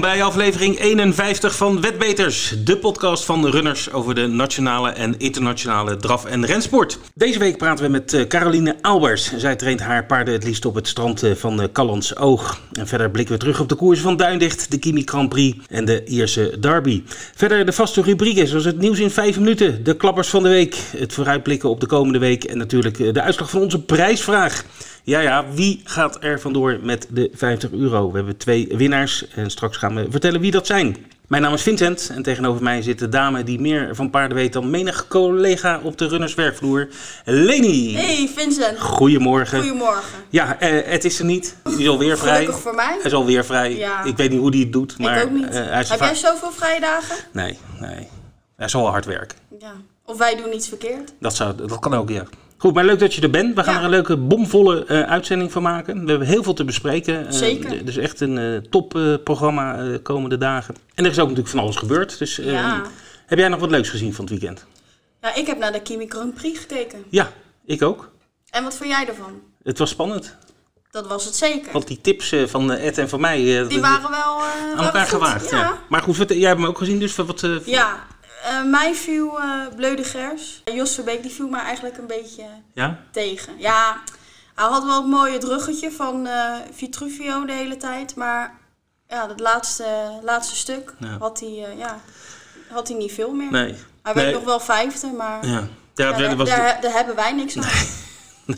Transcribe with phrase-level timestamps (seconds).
[0.00, 5.96] Bij aflevering 51 van Wetbeters, de podcast van de runners over de nationale en internationale
[5.96, 6.98] draf- en rensport.
[7.14, 9.36] Deze week praten we met eh, Caroline Albers.
[9.36, 12.60] Zij traint haar paarden het liefst op het strand eh, van eh, Callans Oog.
[12.72, 15.84] En verder blikken we terug op de koersen van Duindicht, de Kimi Grand Prix en
[15.84, 17.02] de Ierse Derby.
[17.34, 20.76] Verder de vaste rubrieken zoals het nieuws in 5 minuten, de klappers van de week,
[20.96, 24.64] het vooruitblikken op de komende week en natuurlijk de uitslag van onze prijsvraag.
[25.06, 28.10] Ja, ja, wie gaat er vandoor met de 50 euro?
[28.10, 30.96] We hebben twee winnaars en straks gaan we vertellen wie dat zijn.
[31.26, 34.52] Mijn naam is Vincent en tegenover mij zit de dame die meer van paarden weet
[34.52, 36.88] dan menig collega op de runnerswerkvloer,
[37.24, 37.94] Leni.
[37.96, 39.60] Hey Vincent, Goedemorgen.
[39.60, 40.18] goedemorgen.
[40.30, 41.56] Ja, eh, het is er niet.
[41.64, 42.34] Die is alweer vrij.
[42.36, 42.86] Gelukkig voor mij.
[42.86, 43.76] Hij is alweer vrij.
[43.76, 44.04] Ja.
[44.04, 45.48] Ik weet niet hoe hij het doet, maar ik ook niet.
[45.48, 47.16] eh, hij is Heb jij zoveel vrije dagen?
[47.32, 48.08] Nee, nee.
[48.56, 49.38] Hij zal wel hard werken.
[49.60, 49.72] Ja.
[50.04, 51.12] Of wij doen iets verkeerd?
[51.20, 52.22] Dat, zou, dat kan ook, ja.
[52.58, 53.54] Goed, maar leuk dat je er bent.
[53.54, 53.78] We gaan Ja.
[53.78, 56.04] er een leuke, bomvolle eh, uitzending van maken.
[56.04, 57.26] We hebben heel veel te bespreken.
[57.26, 57.84] Eh, Zeker.
[57.84, 60.74] dus echt een eh topprogramma eh komende dagen.
[60.94, 62.18] En er is ook natuurlijk van alles gebeurd.
[62.18, 62.82] Dus Ja.
[63.26, 64.66] heb jij nog wat leuks gezien van het weekend?
[65.20, 67.04] Ja, ik heb naar de Kimi Grand Prix gekeken.
[67.08, 67.30] Ja,
[67.64, 68.10] ik ook.
[68.50, 69.40] En wat vond jij ervan?
[69.62, 70.36] Het was spannend.
[70.90, 71.72] Dat was het zeker.
[71.72, 73.66] Want die tips van Ed en van mij...
[73.68, 74.40] Die waren wel...
[74.76, 75.50] aan elkaar gewaagd.
[75.50, 75.58] Ja.
[75.58, 75.78] Ja.
[75.88, 77.42] Maar goed, jij hebt hem ook gezien, dus wat...
[77.42, 78.06] eh, Ja.
[78.44, 80.62] Eh, mij viel eh Bleu de Gers.
[80.64, 82.42] Jos Verbeek die viel mij eigenlijk een beetje
[82.74, 82.98] ja?
[83.10, 83.52] tegen.
[83.58, 84.02] Ja,
[84.54, 88.14] hij had wel het mooie druggetje van eh, Vitruvio de hele tijd.
[88.16, 88.54] Maar
[89.08, 89.84] ja, dat laatste,
[90.22, 91.16] laatste stuk Ja.
[91.18, 92.00] had, hij, eh, ja,
[92.68, 93.50] had hij niet veel meer.
[93.50, 93.74] Nee.
[94.02, 94.34] Hij werd Nee.
[94.34, 95.46] nog wel vijfde, maar...
[95.46, 95.68] Ja.
[95.94, 97.64] Daar, was daar, daar hebben wij niks aan.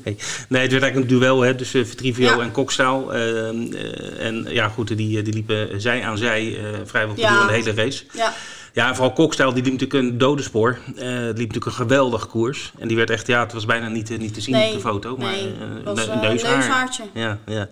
[0.05, 0.17] Nee.
[0.49, 2.43] nee, het werd eigenlijk een duel hè, tussen Vitrivio Ja.
[2.43, 3.15] en Kokstaal.
[3.15, 7.47] Eh, eh, en ja, goed, die, die liepen zij aan zij eh, vrijwel Ja.
[7.47, 8.05] de hele race.
[8.13, 8.33] Ja,
[8.79, 10.79] Ja, en vooral Kokstaal, die liep natuurlijk een dode spoor.
[10.97, 12.73] Eh, het liep natuurlijk een geweldige koers.
[12.79, 14.75] En die werd echt, ja, het was bijna niet, eh, niet te zien Nee, op
[14.75, 15.17] de foto.
[15.17, 16.57] Maar nee, het was, een neushaar.
[16.57, 17.03] neushaartje.
[17.15, 17.69] Ja, ja.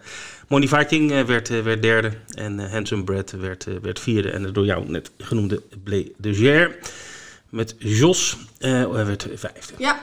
[0.48, 2.12] Money Viking werd, werd derde.
[2.34, 4.30] En Handsome Brad werd, werd vierde.
[4.30, 6.76] En de door jou net genoemde Blé de Gier
[7.48, 9.74] met Jos hij werd vijfde.
[9.78, 10.00] ja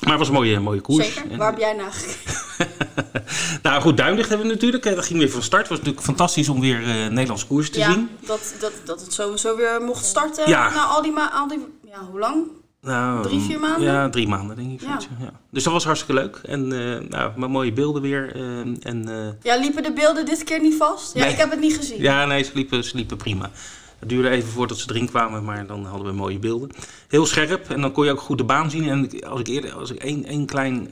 [0.00, 1.14] Maar het was een mooie, mooie koers.
[1.14, 1.30] zeker.
[1.30, 1.92] En- Waar heb jij naar?
[3.62, 4.82] nou goed, Duinlicht hebben we natuurlijk.
[4.94, 5.60] Dat ging weer van start.
[5.60, 8.08] Het was natuurlijk fantastisch om weer eh Nederlandse koers te Ja, zien.
[8.26, 10.70] dat, dat, dat het sowieso weer mocht starten Ja.
[10.74, 11.66] na al die, ma al die...
[11.84, 12.44] Ja, hoe lang?
[12.80, 13.82] Nou, Drie, vier maanden?
[13.92, 14.80] Ja, drie maanden denk ik.
[14.80, 14.98] Ja.
[15.20, 15.30] Ja.
[15.50, 16.40] Dus dat was hartstikke leuk.
[16.42, 18.32] En eh, nou, maar mooie beelden weer.
[18.34, 18.42] eh,
[18.90, 21.14] en, Ja, liepen de beelden dit keer niet vast?
[21.14, 21.32] Ja, Nee.
[21.32, 22.00] ik heb het niet gezien.
[22.00, 23.50] ja, nee, ze liepen, ze liepen prima.
[23.98, 26.70] Het duurde even voordat ze erin kwamen, maar dan hadden we mooie beelden.
[27.08, 28.88] Heel scherp en dan kon je ook goed de baan zien.
[28.88, 30.88] En als ik eerder, als ik één, één klein...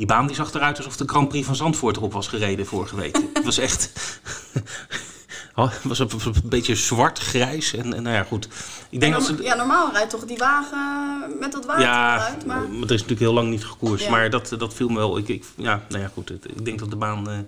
[0.00, 2.96] die baan die zag eruit alsof de Grand Prix van Zandvoort erop was gereden vorige
[2.96, 3.16] week.
[3.34, 3.90] het was echt...
[5.54, 7.74] Het was een, een beetje zwart, grijs.
[7.74, 8.48] En, en nou ja, goed.
[8.90, 9.42] Ik denk ja, dat ze...
[9.42, 10.78] ja, normaal rijdt toch die wagen
[11.40, 12.56] met dat water Ja, eruit, maar...
[12.56, 14.04] maar er is natuurlijk heel lang niet gekoerst.
[14.04, 14.10] Ja.
[14.10, 15.18] Maar dat, dat viel me wel.
[15.18, 16.30] Ik, ik, ja, nou ja, goed.
[16.30, 17.38] Ik denk dat de baan eh,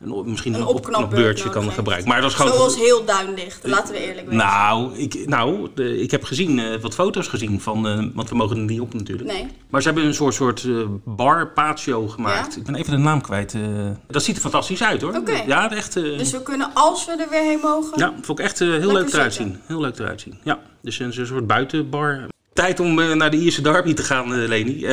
[0.00, 2.08] een, misschien een, Een opknapbeurtje opknapbeurt kan gebruiken.
[2.08, 2.52] Maar dat is gewoon...
[2.52, 4.36] Zoals heel duindicht, laten we eerlijk zijn.
[4.36, 8.36] nou, ik, nou de- ik heb gezien, eh, wat foto's gezien van, eh, want we
[8.36, 9.32] mogen er niet op natuurlijk.
[9.32, 9.46] Nee.
[9.70, 10.72] Maar ze hebben een soort, soort eh,
[11.04, 12.54] bar patio gemaakt.
[12.54, 12.60] Ja?
[12.60, 13.54] Ik ben even de naam kwijt.
[13.54, 13.60] eh.
[14.06, 15.14] dat ziet er fantastisch uit hoor.
[15.16, 15.42] Oké.
[15.46, 15.96] Ja, echt.
[15.96, 17.98] eh, Dus we kunnen, als we er weer heen mogen...
[17.98, 19.56] ja, vond ik echt heel leuk eruit zien.
[19.66, 20.38] Heel leuk eruit zien.
[20.44, 22.26] Ja, dus een, zo'n soort buitenbar.
[22.52, 24.84] Tijd om naar de Ierse Derby te gaan, eh, Leni.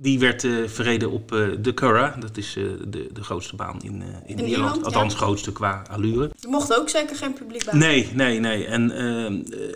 [0.00, 2.20] Die werd eh, verreden op eh, de Curragh.
[2.20, 4.48] Dat is eh, de, de grootste baan in, in, Ierland.
[4.48, 5.18] Ierland, Althans, ja.
[5.18, 6.30] grootste qua allure.
[6.40, 7.74] Er mocht ook zeker geen publiek bij.
[7.78, 8.66] Nee, nee, nee.
[8.66, 8.90] En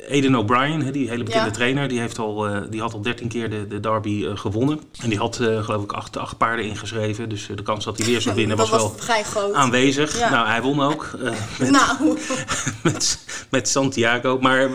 [0.09, 1.53] Eden O'Brien, die hele bekende Ja.
[1.53, 4.81] trainer, die, heeft al, die had al 13 keer de, de Derby gewonnen.
[5.03, 7.29] En die had, geloof ik, acht, acht paarden ingeschreven.
[7.29, 9.55] Dus de kans dat hij weer zou winnen was, wel vrij groot.
[9.55, 10.19] aanwezig.
[10.19, 10.31] Ja.
[10.31, 11.11] Nou, hij won ook.
[11.59, 12.19] met, Nou,
[12.83, 13.19] met,
[13.51, 14.39] met Santiago.
[14.41, 14.69] Maar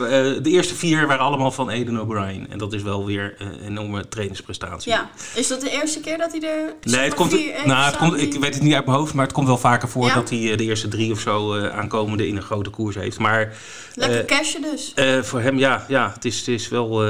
[0.43, 2.49] de eerste vier waren allemaal van Eden O'Brien.
[2.49, 4.91] En dat is wel weer een enorme trainingsprestatie.
[4.91, 5.00] ja.
[5.35, 6.73] Is dat de eerste keer dat hij er...
[6.83, 9.25] Nee, het komt, vier nou, het komt, ik weet het niet uit mijn hoofd, maar
[9.25, 10.13] het komt wel vaker voor Ja?
[10.13, 13.19] dat hij eh, de eerste drie of zo eh, aankomende in een grote koers heeft.
[13.19, 13.57] Maar
[13.95, 14.93] Lekker eh, cashen dus.
[15.21, 17.03] voor hem, ja, ja het, is, het is wel.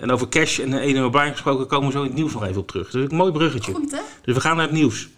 [0.00, 2.60] en over cash en Eden O'Brien gesproken komen we zo in het nieuws nog even
[2.60, 2.90] op terug.
[2.90, 3.74] Dus een mooi bruggetje.
[3.74, 4.00] Goed, hè?
[4.22, 5.08] Dus we gaan naar het nieuws.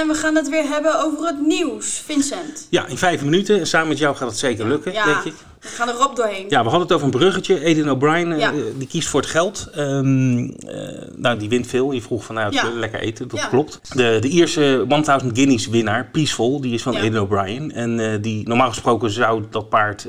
[0.00, 2.02] En we gaan het weer hebben over het nieuws.
[2.04, 2.66] Vincent.
[2.70, 3.58] Ja, in vijf minuten.
[3.60, 5.32] En samen met jou gaat het zeker lukken, Ja, denk ik.
[5.60, 6.44] we gaan er rap doorheen.
[6.48, 7.64] Ja, we hadden het over een bruggetje.
[7.64, 9.68] Eden O'Brien, eh, die kiest voor het geld.
[9.74, 11.92] Ehm, eh, nou, die wint veel.
[11.92, 12.70] Je vroeg van, nou, Ja.
[12.70, 13.28] lekker eten.
[13.28, 13.80] Dat klopt.
[13.96, 17.00] De, de Ierse 1000 Guineas winnaar, Peaceful, die is van Ja.
[17.00, 17.72] Eden O'Brien.
[17.72, 20.06] En eh, die, normaal gesproken zou dat paard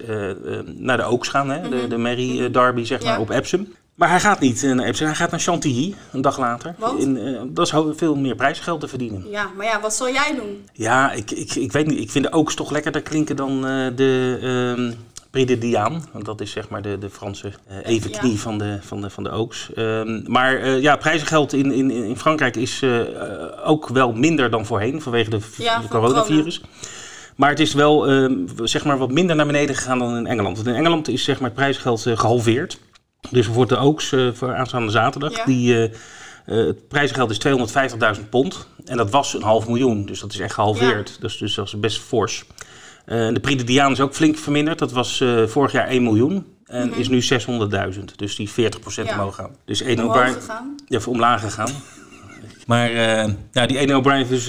[0.65, 1.49] naar de Oaks gaan.
[1.49, 1.69] Hè?
[1.69, 3.21] De, de Mary eh, Derby, zeg maar, Mhm.
[3.21, 3.67] Op Epsom.
[3.95, 5.05] Maar hij gaat niet naar Epsom.
[5.05, 6.75] Hij gaat naar Chantilly, een dag later.
[6.77, 6.99] Want?
[6.99, 9.29] In, eh, dat is veel meer prijsgeld te verdienen.
[9.29, 10.67] Ja, maar ja, wat zal jij doen?
[10.73, 11.99] Ja, ik, ik, ik weet niet.
[11.99, 14.93] Ik vind de Oaks toch lekkerder klinken dan eh, de
[15.29, 18.37] Prix de Diane, want dat is zeg maar de, de Franse eh, evenknie Ja.
[18.37, 19.73] van de, van de, van de Oaks.
[19.73, 22.81] Ehm, maar ja, prijzengeld in, in, in Frankrijk is
[23.63, 26.61] ook wel minder dan voorheen vanwege de, Ja, de coronavirus.
[27.35, 30.55] Maar het is wel ehm, zeg maar wat minder naar beneden gegaan dan in Engeland.
[30.55, 32.79] Want in Engeland is zeg maar, het prijsgeld eh, gehalveerd.
[33.31, 35.35] Dus bijvoorbeeld de Oaks voor aanstaande zaterdag.
[35.35, 35.45] Ja.
[35.45, 38.67] Die, eh, eh, het prijsgeld is 250.000 pond.
[38.85, 40.05] En dat was een half miljoen.
[40.05, 41.17] Dus dat is echt gehalveerd.
[41.21, 42.45] Dus, dus dat is best fors.
[43.05, 44.79] Eh, de Prix de Diane is ook flink verminderd.
[44.79, 46.45] Dat was vorig jaar 1 miljoen.
[46.65, 48.17] En is nu 600.000.
[48.17, 49.15] Dus die is 40% Mhm.
[49.15, 49.21] Ja.
[49.21, 49.55] omhoog gaan.
[49.65, 50.33] Dus 1 Omhoog O'Brien...
[50.33, 50.75] gegaan.
[50.87, 51.69] Ja, omlaag gegaan.
[52.67, 54.45] Maar eh, ja, die ene O'Brien heeft dus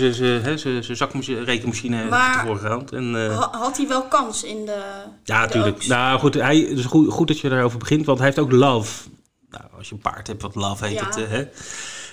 [0.81, 2.93] zijn zakrekenmachine Maar- tevoren gehaald.
[2.93, 4.83] En, eh, Ha- Had hij wel kans in de.
[5.25, 5.87] ja, natuurlijk.
[5.87, 9.09] Nou goed, hij, is goed, goed dat je daarover begint, want hij heeft ook Love.
[9.51, 11.07] Nou, als je een paard hebt wat Love heet Ja.
[11.07, 11.45] het, eh, hè?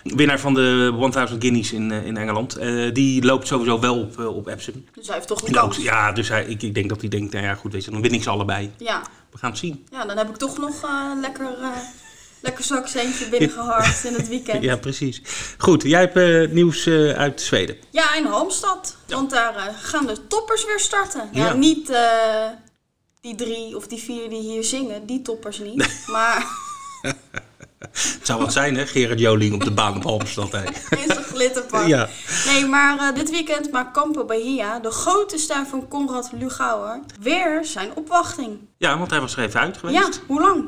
[0.04, 2.56] Winnaar van de 1000 Guineas in, eh, in Engeland.
[2.56, 4.86] Eh, die loopt sowieso wel op, eh, op Epsom.
[4.96, 5.78] Dus hij heeft toch een de kans.
[5.78, 8.02] Ja, dus hij, ik, ik denk dat hij denkt, nou ja, goed, weet je, dan
[8.02, 8.72] win ik ze allebei.
[8.78, 9.02] Ja.
[9.32, 9.86] We gaan het zien.
[9.92, 10.90] ja, dan heb ik toch nog eh,
[11.22, 11.68] lekker, eh
[12.42, 14.64] lekker zakcentje binnengeharkt in het weekend.
[14.70, 15.22] Ja, precies.
[15.58, 17.76] Goed, jij hebt eh, nieuws eh, uit Zweden.
[17.90, 18.96] Ja, in Halmstad.
[19.08, 21.30] Want daar eh, gaan de toppers weer starten.
[21.32, 21.54] Ja, Ja.
[21.54, 21.92] niet
[23.22, 26.02] die drie of die vier die hier zingen, die toppers niet.
[26.08, 26.46] Maar
[27.92, 28.88] Het zou wat zijn, hè?
[28.88, 30.52] Gerard Joling op de baan op Halmstad.
[30.52, 30.64] hè?
[30.98, 31.88] is een glitterpak.
[31.88, 32.10] Ja.
[32.46, 37.90] Nee, maar dit weekend maakt Campo Bahia, de grote ster van Konrad Lugauer, weer zijn
[37.96, 38.60] opwachting.
[38.78, 39.98] ja, want hij was er even uit geweest.
[40.00, 40.66] Ja, hoe lang?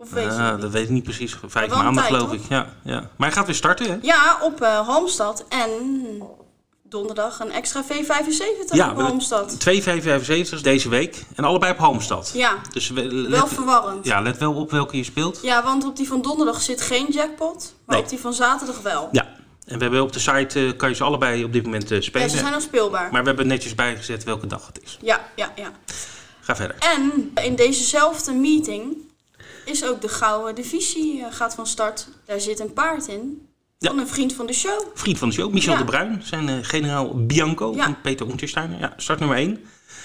[0.00, 1.36] Of weet je dat weet ik niet precies.
[1.46, 2.40] Vijf wel een maanden tijd, geloof toch?
[2.42, 2.48] ik.
[2.48, 2.98] Ja, ja.
[3.16, 3.96] Maar hij gaat weer starten, hè?
[4.02, 5.70] Ja, op eh, Halmstad en
[6.82, 9.60] donderdag een extra V75 Ja, op Halmstad.
[9.60, 11.24] Twee V75's deze week.
[11.36, 12.30] En allebei op Halmstad.
[12.34, 14.04] Ja, Dus we- let, wel verwarrend.
[14.06, 14.16] Ja.
[14.16, 15.40] ja, let wel op welke je speelt.
[15.64, 18.04] want op die van donderdag zit geen jackpot, maar Nee.
[18.04, 19.08] op die van zaterdag wel.
[19.12, 19.26] Ja.
[19.66, 21.96] En we hebben op de site, eh, kan je ze allebei op dit moment eh,
[21.96, 22.30] Ja, spelen.
[22.30, 23.08] ze zijn al speelbaar.
[23.12, 24.98] Maar we hebben netjes bijgezet welke dag het is.
[25.02, 25.70] Ja, ja, ja.
[26.40, 26.76] Ga verder.
[26.78, 28.96] En in dezezelfde meeting
[29.70, 32.08] is ook de Gouden Divisie eh, gaat van start.
[32.26, 33.46] Daar zit een paard in.
[33.78, 33.88] Ja.
[33.90, 34.80] Van een vriend van de show.
[34.94, 35.78] Vriend van de show, Michel Ja.
[35.78, 36.22] de Bruin.
[36.24, 37.84] Zijn eh, generaal Bianco Ja.
[37.84, 38.78] van Peter Untersteiner.
[38.78, 39.58] Ja, start nummer 1.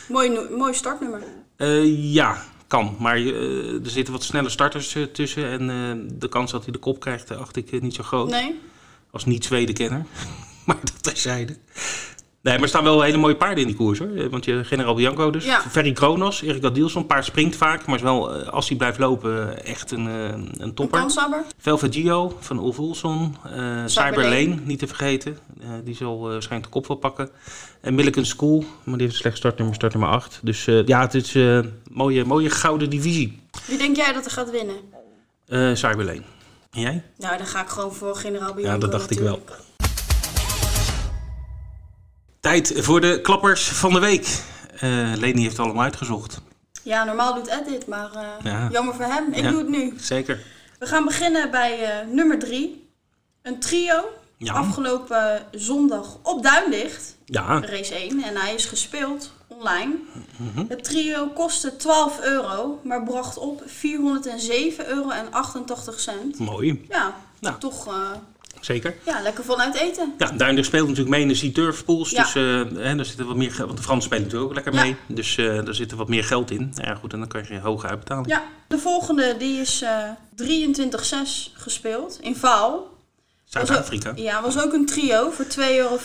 [0.07, 1.23] Mooi, mooi startnummer.
[1.87, 2.95] ja, kan.
[2.99, 5.45] Maar er zitten wat snelle starters tussen.
[5.49, 5.67] En
[6.19, 8.29] de kans dat hij de kop krijgt, acht ik niet zo groot.
[8.29, 8.59] Nee?
[9.11, 10.05] Als niet-Zweden-kenner.
[10.65, 11.57] maar dat terzijde.
[12.45, 14.15] Nee, maar er staan wel hele mooie paarden in die koers hoor.
[14.15, 15.45] Eh, Want je generaal Bianco dus.
[15.45, 15.61] Ja.
[15.61, 17.05] Ferry Kronos, Erik Adilson.
[17.05, 20.51] Paard springt vaak, maar is wel, eh, als hij blijft lopen, eh, echt een, een
[20.57, 20.99] Een topper.
[20.99, 21.43] kanshebber?
[21.57, 23.35] Velvet Gio van Ulf Olsson.
[23.43, 24.23] eh Cyber.
[24.23, 25.37] Lane, niet te vergeten.
[25.83, 27.29] Die zal eh, waarschijnlijk de kop wel pakken.
[27.81, 30.39] En Milliken School, maar die heeft een slecht startnummer, startnummer 8.
[30.43, 33.39] Dus ja, het is een uh, mooie, mooie gouden divisie.
[33.67, 35.77] Wie denk jij dat er gaat winnen?
[35.77, 36.21] Cyber Lane.
[36.71, 37.03] En jij?
[37.17, 39.41] Nou, dan ga ik gewoon voor generaal Bianco Ja, dat dacht ik wel.
[42.45, 44.43] Tijd voor de klappers van de week.
[44.79, 46.41] Eh Leni heeft het allemaal uitgezocht.
[46.83, 48.67] Ja, normaal doet Ed dit, maar eh, Ja.
[48.71, 49.33] jammer voor hem.
[49.33, 49.49] Ik Ja.
[49.49, 49.93] doe het nu.
[49.97, 50.39] Zeker.
[50.79, 52.87] We gaan beginnen bij eh, nummer drie.
[53.41, 54.03] Een trio.
[54.37, 54.53] Ja.
[54.53, 57.15] Afgelopen zondag op Duinlicht.
[57.25, 58.23] Ja, Race 1.
[58.23, 59.93] En hij is gespeeld online.
[60.37, 60.65] Mhm.
[60.67, 66.39] Het trio kostte 12 euro, maar bracht op 407 euro en 88 cent.
[66.39, 66.85] mooi.
[66.89, 67.57] Ja, Nou.
[67.59, 67.87] toch
[68.65, 68.95] Zeker.
[69.05, 70.13] ja, lekker vanuit eten.
[70.17, 72.09] Ja, Duindelijk speelt natuurlijk mee in de Sea-Turf pools.
[72.09, 72.21] Ja.
[72.23, 72.43] Dus eh,
[72.83, 73.65] hè, daar zit er wat meer geld.
[73.67, 74.81] Want de Fransen spelen natuurlijk ook lekker Ja.
[74.81, 74.95] mee.
[75.07, 76.73] Dus eh daar zit er wat meer geld in.
[76.75, 78.27] Ja, goed, en dan kan je geen hoge uitbetaling.
[78.27, 82.93] Ja, de volgende die is eh 23-6 gespeeld in Vaal.
[83.45, 84.11] Zuid-Afrika.
[84.15, 85.97] Ja, was ook een trio voor 2,40 euro.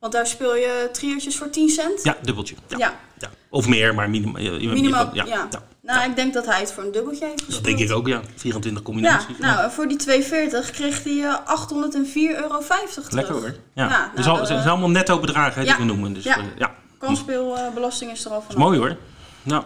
[0.00, 2.02] Want daar speel je triootjes voor 10 cent.
[2.02, 2.54] Ja, dubbeltje.
[2.68, 2.76] Ja.
[2.78, 3.30] Ja, Ja.
[3.50, 5.14] Of meer, maar minimaal.
[5.14, 5.48] Ja.
[5.82, 7.64] Nou, ik denk dat hij het voor een dubbeltje heeft gespeeld.
[7.64, 8.20] Dat denk ik ook, ja.
[8.36, 9.38] 24 Ja, combinaties.
[9.38, 12.58] nou, voor die 2,40 kreeg hij eh 804,50 euro
[12.88, 13.10] terug.
[13.10, 13.54] Lekker hoor.
[13.74, 14.10] Ja.
[14.14, 16.12] Dus nou, al, het eh, zijn allemaal netto bedragen hè, die we noemen.
[16.12, 16.36] Dus Ja.
[16.38, 16.74] eh, ja.
[16.98, 18.58] Kanspeelbelasting is er al van.
[18.58, 18.96] mooi hoor.
[19.42, 19.62] Nou,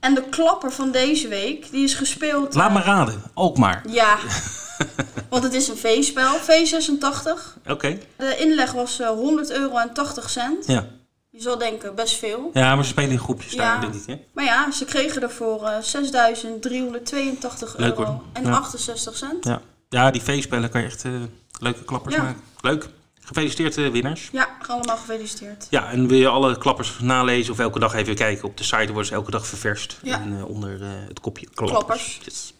[0.00, 2.54] En de klapper van deze week, die is gespeeld...
[2.54, 3.22] laat eh, me raden.
[3.34, 3.82] Ook maar.
[3.88, 4.16] Ja,
[5.34, 7.40] want het is een V-spel, V86.
[7.68, 7.98] Oké.
[8.16, 10.66] De inleg was eh 100 euro en 80 cent.
[10.66, 10.86] Ja.
[11.30, 12.50] Je zal denken, best veel.
[12.52, 13.58] ja, maar ze spelen in groepjes Ja.
[13.58, 14.06] daar, denk ik.
[14.06, 14.16] Hè?
[14.34, 18.50] Maar ja, ze kregen ervoor eh 6.382 Leuk, euro en Ja.
[18.56, 19.44] 68 cent.
[19.44, 19.60] Ja.
[19.88, 21.12] ja, die V-spellen kan je echt eh,
[21.60, 22.22] leuke klappers Ja.
[22.22, 22.40] maken.
[22.60, 22.88] Leuk.
[23.20, 24.28] Gefeliciteerd eh, winnaars.
[24.32, 25.66] Ja, allemaal gefeliciteerd.
[25.70, 28.86] Ja, en wil je alle klappers nalezen of elke dag even kijken op de site,
[28.86, 29.96] worden ze elke dag ververst.
[30.02, 30.20] Ja.
[30.20, 31.78] En eh, onder eh, het kopje klappers.
[31.84, 32.20] Klappers.
[32.24, 32.52] Yes.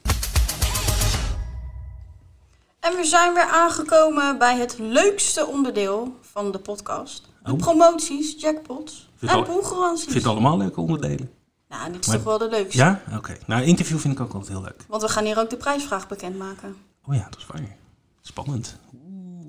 [2.84, 7.28] En we zijn weer aangekomen bij het leukste onderdeel van de podcast.
[7.44, 7.58] De Oh.
[7.58, 10.04] promoties, jackpots en poolgaranties.
[10.04, 11.30] Ik vind het allemaal leuke onderdelen.
[11.68, 12.76] Nou, dit is Maar- toch wel de leukste.
[12.78, 13.02] Ja?
[13.16, 13.36] Oké.
[13.46, 14.84] Nou, een interview vind ik ook altijd heel leuk.
[14.88, 16.76] Want we gaan hier ook de prijsvraag bekendmaken.
[17.06, 17.76] Oh ja, dat is waar.
[18.20, 18.76] Spannend.
[18.94, 19.46] Oeh.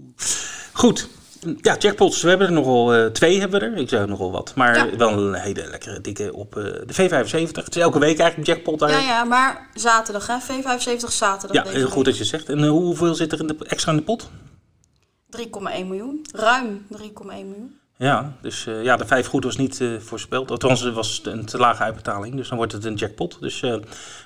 [0.74, 1.10] Goed.
[1.62, 2.22] Ja, jackpots.
[2.22, 3.78] We hebben er nogal eh, twee hebben we er.
[3.78, 4.52] Ik zou nogal wat.
[4.56, 4.98] Maar Ja.
[4.98, 7.52] wel een hele lekkere dikke op eh, de V75.
[7.52, 8.90] Het is elke week eigenlijk een jackpot daar.
[8.90, 10.38] Ja, ja, maar zaterdag, hè?
[10.40, 11.58] V75 zaterdag.
[11.58, 12.50] Ja, deze heel goed dat je zegt.
[12.50, 14.30] En eh, hoeveel zit er in de, extra in de pot?
[15.38, 15.46] 3,1
[15.88, 16.26] miljoen.
[16.34, 17.80] Ruim 3,1 miljoen.
[17.98, 20.52] Ja, dus ja, de vijf goed was niet voorspeld.
[20.52, 22.36] Althans, het was een te lage uitbetaling.
[22.36, 23.38] Dus dan wordt het een jackpot.
[23.40, 23.76] Dus eh,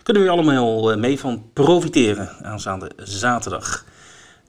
[0.03, 3.85] kunnen we allemaal mee van profiteren aanstaande zaterdag.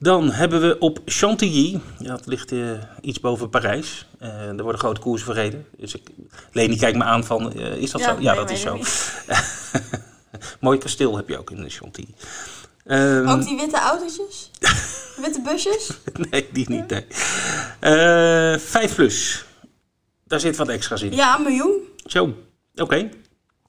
[0.01, 4.07] Dan hebben we op Chantilly, ja, dat ligt eh, iets boven Parijs.
[4.19, 5.65] Eh er worden grote koersen verreden.
[5.77, 6.09] Dus ik,
[6.51, 8.15] Leni kijkt me aan van, eh, is dat zo?
[8.19, 8.79] Ja, nee, dat is zo.
[10.59, 12.13] Mooi kasteel heb je ook in Chantilly.
[12.85, 14.51] Ehm, Ook die witte autootjes?
[15.23, 15.91] witte busjes?
[16.29, 16.89] nee, die niet.
[16.89, 18.59] Nee.
[18.59, 19.45] 5 plus.
[20.23, 21.15] Daar zit wat extra's in.
[21.15, 21.77] Ja, een miljoen.
[22.05, 22.33] Zo,
[22.75, 23.09] oké.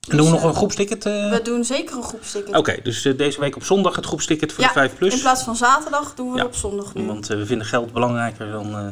[0.09, 1.07] En doen we Dus, nog eh, een groepsticket?
[1.07, 1.31] eh?
[1.31, 2.57] We doen zeker een groepsticket.
[2.57, 5.15] Oké, dus eh, deze week op zondag het groepsticket voor ja, de 5 plus.
[5.15, 6.43] in plaats van zaterdag doen we Ja.
[6.43, 7.07] het op zondag nu.
[7.07, 8.87] Want eh, we vinden geld belangrijker dan eh,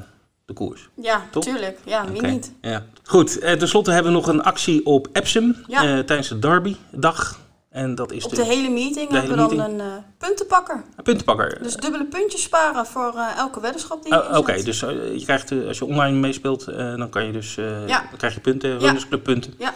[0.44, 0.88] de koers.
[0.94, 1.44] Ja, Toch?
[1.44, 1.78] tuurlijk.
[1.84, 2.52] Ja, wie Oké, niet?
[2.60, 2.84] Ja.
[3.04, 5.82] Goed, eh, tenslotte hebben we nog een actie op Epsom Ja.
[5.84, 7.38] eh, tijdens de Derby-dag.
[7.70, 9.86] En dat is Op de, de hele meeting de hebben hele we dan een eh,
[10.18, 10.84] puntenpakker.
[11.02, 11.58] puntenpakker.
[11.62, 14.66] Dus dubbele puntjes sparen voor eh, elke weddenschap die je Oh, Oké, inzet.
[14.66, 17.64] dus eh, je krijgt, eh, als je online meespeelt, eh, dan kan je dus, eh,
[17.86, 19.54] dan krijg je punten, runnersclubpunten.
[19.58, 19.74] Ja,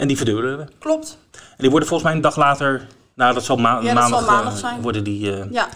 [0.00, 0.64] En die verdubbelen we.
[0.78, 1.18] klopt.
[1.32, 4.08] En die worden volgens mij een dag later, nou dat zal ma- Ja, dat maandag,
[4.20, 4.80] zal maandag eh, zijn.
[4.80, 5.68] worden die, eh, Ja,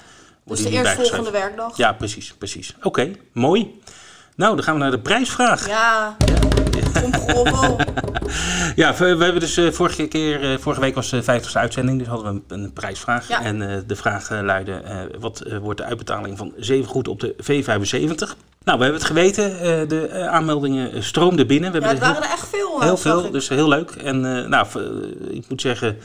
[0.45, 1.77] dus de eerstvolgende werkdag.
[1.77, 2.75] Ja, precies, precies.
[2.83, 3.81] Oké, mooi.
[4.37, 5.67] Nou, dan gaan we naar de prijsvraag.
[5.69, 6.44] Ja, Ja,
[6.93, 7.77] tromgeroffel.
[8.77, 12.09] we, we hebben dus eh, vorige keer, eh, vorige week was de 50ste uitzending, dus
[12.09, 13.29] hadden we een, een prijsvraag.
[13.29, 13.43] Ja.
[13.43, 17.21] En eh, de vraag eh, luidde, eh, wat eh, wordt de uitbetaling van zevengoed op
[17.21, 18.37] de V75?
[18.65, 21.73] Nou, we hebben het geweten, eh, de eh, aanmeldingen eh, stroomden binnen.
[21.73, 22.75] We Ja, het waren er echt veel.
[22.79, 23.91] eh, heel veel, dus heel leuk.
[23.91, 25.97] En eh, nou, eh, ik moet zeggen,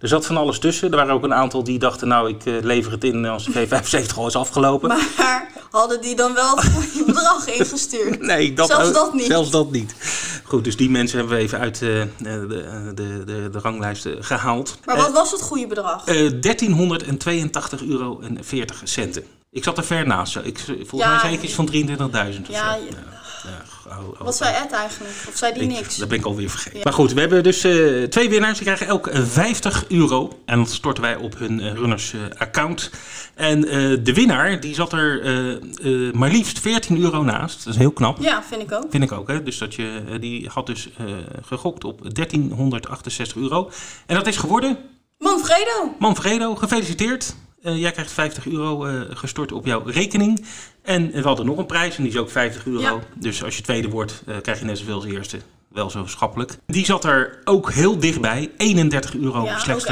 [0.00, 0.90] er zat van alles tussen.
[0.90, 3.66] Er waren ook een aantal die dachten, nou, ik eh, lever het in als de
[3.68, 4.88] V75 al is afgelopen.
[4.88, 8.20] Maar hadden die dan wel het bedrag ingestuurd?
[8.26, 9.26] Nee, dat, Zelfs ook- dat niet.
[9.26, 9.94] Zelfs dat niet.
[10.44, 14.24] Goed, dus die mensen hebben we even uit eh, de, de, de, de, de ranglijsten
[14.24, 14.78] gehaald.
[14.84, 16.04] Maar wat was het goede bedrag?
[16.06, 19.24] Eh, 1382 euro en 40 centen.
[19.50, 20.36] Ik zat er ver naast.
[20.36, 22.50] Ik, volgens Ja, mij zei ik iets van 23.000 of Ja, zo.
[22.50, 22.76] Ja,
[24.18, 25.14] Wat zei Ed eigenlijk?
[25.28, 25.96] Of zei die ik- niks?
[25.96, 26.80] Dat ben ik alweer vergeten.
[26.82, 28.54] Maar goed, we hebben dus eh, twee winnaars.
[28.58, 30.38] Die krijgen elk eh, 50 euro.
[30.44, 32.90] En dat storten wij op hun eh, runners eh, account.
[33.34, 37.64] En eh, de winnaar, die zat er eh, eh, maar liefst 14 euro naast.
[37.64, 38.18] Dat is heel knap.
[38.20, 38.84] Ja, vind ik ook.
[38.90, 39.42] Vind ik ook, hè?
[39.42, 41.04] Dus dat je, eh, die had dus eh,
[41.46, 43.70] gegokt op 1368 euro.
[44.06, 44.78] En dat is geworden.
[45.18, 45.94] Manfredo!
[45.98, 47.34] Manfredo, gefeliciteerd.
[47.62, 50.44] Eh, jij krijgt 50 euro eh, gestort op jouw rekening.
[50.82, 52.80] En we hadden nog een prijs en die is ook 50 euro.
[52.80, 52.98] Ja.
[53.14, 55.38] Dus als je tweede wordt, eh, krijg je net zoveel als eerste.
[55.68, 56.56] Wel zo schappelijk.
[56.66, 58.50] Die zat er ook heel dichtbij.
[58.56, 59.84] 31 euro Ja, slechts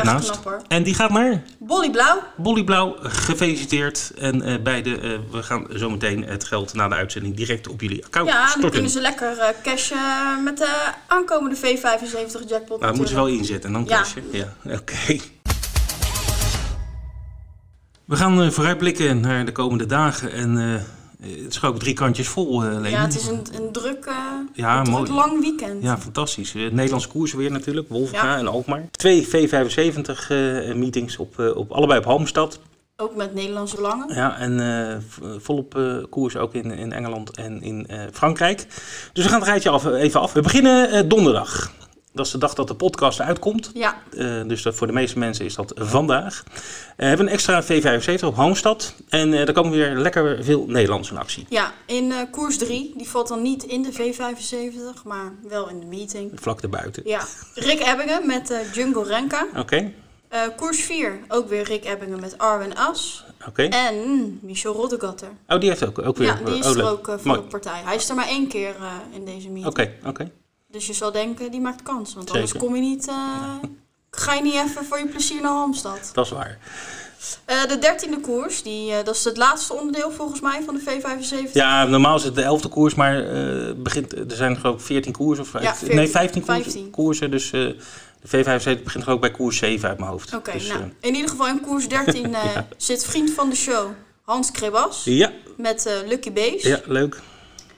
[0.45, 0.63] hoor.
[0.69, 2.23] En die gaat naar Bolly Blauw.
[2.37, 2.97] Bolly Blauw.
[3.01, 4.13] Gefeliciteerd.
[4.19, 8.39] En beide, we gaan zometeen het geld na de uitzending direct op jullie account Ja,
[8.39, 8.71] dan storten.
[8.71, 12.81] kunnen ze lekker cashen met de aankomende V75 jackpot.
[12.81, 13.97] Dat moeten ze wel inzetten en dan Ja.
[13.99, 14.25] cashen.
[14.33, 15.17] Ja, oké.
[18.07, 20.33] We gaan eh, vooruitblikken naar de komende dagen.
[20.33, 20.81] En eh,
[21.45, 22.89] het is ook drie kantjes vol, Leni.
[22.89, 24.09] Ja, het is een, een druk,
[24.53, 25.13] Ja, een mooi.
[25.13, 25.83] lang weekend.
[25.83, 26.53] Ja, fantastisch.
[26.55, 27.89] Nederlandse koers weer natuurlijk.
[27.89, 28.37] Wolvenga Ja.
[28.37, 28.89] en Alkmaar.
[28.91, 29.31] Twee V75
[30.29, 32.59] eh, meetings op, op allebei op Halmstad.
[32.97, 34.15] Ook met Nederlandse belangen.
[34.15, 35.05] Ja, en
[35.39, 38.67] volop eh, koers ook in, in Engeland en in Frankrijk.
[39.13, 40.33] Dus we gaan het rijtje af, even af.
[40.33, 41.73] We beginnen donderdag.
[42.17, 43.71] Dat is de dag dat de podcast uitkomt.
[43.75, 46.43] Ja, Eh, dus dat voor de meeste mensen is dat vandaag.
[46.47, 46.55] Eh,
[46.97, 48.95] we hebben een extra V75 op Halmstad.
[49.09, 51.47] En eh daar komen weer lekker veel Nederlands in actie.
[51.49, 55.87] ja, in koers 3, die valt dan niet in de V75, maar wel in de
[55.87, 56.31] meeting.
[56.35, 57.03] Vlak erbuiten.
[57.07, 57.21] Ja,
[57.55, 59.47] Rick Ebbingen met Jungle Renka.
[59.57, 59.93] Oké,
[60.57, 63.25] koers 4, ook weer Rick Ebbingen met Arwen As.
[63.49, 63.63] oké.
[63.63, 65.29] En Michel Roddegatter.
[65.49, 66.27] Oh, die heeft ook, ook weer.
[66.27, 66.87] Ja, die is oh, er leuk.
[67.09, 67.81] ook voor de partij.
[67.85, 68.75] Hij is er maar één keer
[69.11, 69.67] in deze meeting.
[69.67, 70.31] Oké, oké.
[70.77, 72.15] Dus je zal denken, die maakt kans.
[72.15, 73.09] Want anders kom je niet...
[73.09, 73.55] eh,
[74.23, 76.11] ga je niet even voor je plezier naar Halmstad.
[76.13, 76.59] Dat is waar.
[77.45, 80.81] Eh, de dertiende koers, die, eh, dat is het laatste onderdeel volgens mij van de
[80.81, 81.53] V75.
[81.53, 83.25] Ja, normaal is het de elfde koers, maar
[83.77, 85.45] begint, er zijn geloof ik 14 koersen.
[85.45, 86.63] Of, Ja, 14, nee, 15 koersen.
[86.63, 86.91] 15.
[86.91, 87.77] koersen dus de
[88.27, 90.35] V75 begint geloof ik bij koers 7 uit mijn hoofd.
[90.35, 93.91] Oké, dus, nou, in ieder geval in koers 13 eh, zit vriend van de show
[94.23, 96.69] Hans Krebas ja, met Lucky Base.
[96.69, 97.21] ja, leuk.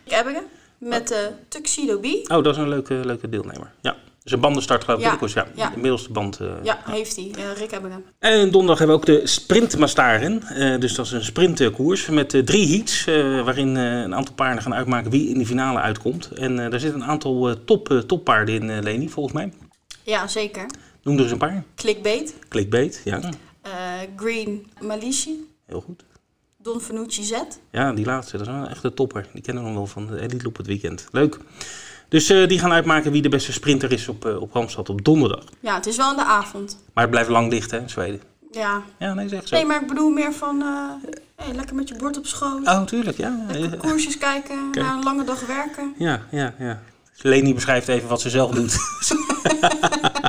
[0.04, 1.18] Ebbingen met eh,
[1.48, 2.04] Tuxedo B.
[2.04, 3.72] Oh, dat is een leuke, leuke deelnemer.
[3.80, 3.96] Ja.
[4.22, 5.46] Dus een bandenstart geloof ik, Ja, de.
[5.54, 5.80] Ja, de
[6.10, 6.40] band.
[6.40, 7.30] eh, Ja, heeft hij.
[7.56, 8.04] Rick Ebbingen.
[8.18, 10.42] En donderdag hebben we ook de Sprintmastaren.
[10.42, 13.04] Eh dus dat is een sprintkoers met eh, drie heats.
[13.44, 16.30] waarin een aantal paarden gaan uitmaken wie in de finale uitkomt.
[16.32, 19.52] En daar zitten een aantal top, toppaarden in, Leni, volgens mij.
[20.02, 20.66] Ja, zeker.
[21.02, 21.64] Noem er eens een paar.
[21.74, 22.34] Clickbait.
[22.48, 23.20] Clickbait, ja.
[24.16, 25.46] Green Malishi.
[25.66, 26.02] Heel goed.
[26.68, 27.32] Don Fanucci Z.
[27.70, 29.26] Ja, die laatste, dat is wel echt een topper.
[29.32, 31.06] Die kennen we nog wel van de Elite Loop het weekend.
[31.12, 31.38] Leuk.
[32.08, 35.04] Dus eh, die gaan uitmaken wie de beste sprinter is op, uh, op Randstad op
[35.04, 35.44] donderdag.
[35.60, 36.78] Ja, het is wel in de avond.
[36.92, 38.20] Maar het blijft lang dicht, hè, in Zweden.
[38.50, 38.82] Ja.
[38.98, 39.54] Ja, nee, zeg zo.
[39.56, 40.62] Nee, maar ik bedoel meer van...
[40.62, 42.66] eh, hey, lekker met je bord op schoot.
[42.66, 43.46] Oh, tuurlijk, ja.
[43.50, 44.70] Lekker koersjes kijken.
[44.70, 44.86] Kijk.
[44.86, 45.94] Na een lange dag werken.
[45.98, 46.82] Ja, ja, ja.
[47.22, 48.76] Leni beschrijft even wat ze zelf doet.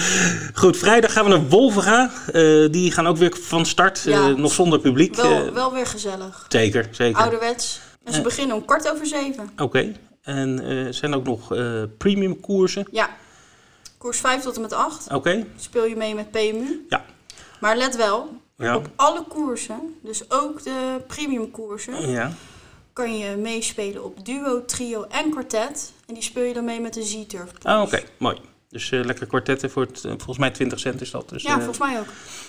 [0.54, 2.10] Goed, vrijdag gaan we naar Wolvenga.
[2.32, 5.14] Eh, die gaan ook weer van start, eh, nog zonder publiek.
[5.16, 6.46] Wel, Eh, wel weer gezellig.
[6.48, 7.20] zeker, zeker.
[7.22, 7.80] Ouderwets.
[8.04, 9.50] En ze beginnen om kwart over zeven.
[9.58, 9.92] Oké.
[10.22, 11.54] En er zijn ook nog
[11.98, 12.86] premium koersen.
[12.90, 13.08] Ja.
[13.98, 15.12] Koers 5 tot en met 8.
[15.12, 15.44] Oké.
[15.56, 16.84] Speel je mee met PMU.
[16.88, 17.04] Ja.
[17.60, 18.76] Maar let wel, Ja.
[18.76, 22.32] op alle koersen, dus ook de premium koersen, Ja.
[22.92, 25.92] kan je meespelen op duo, trio en kwartet.
[26.06, 27.50] En die speel je dan mee met de Z-Turf.
[27.62, 28.00] Ah, oké.
[28.18, 28.36] Mooi.
[28.76, 31.28] Dus eh, lekker kwartetten voor het, volgens mij 20 cent is dat.
[31.28, 32.06] Dus, Ja, eh, volgens mij ook.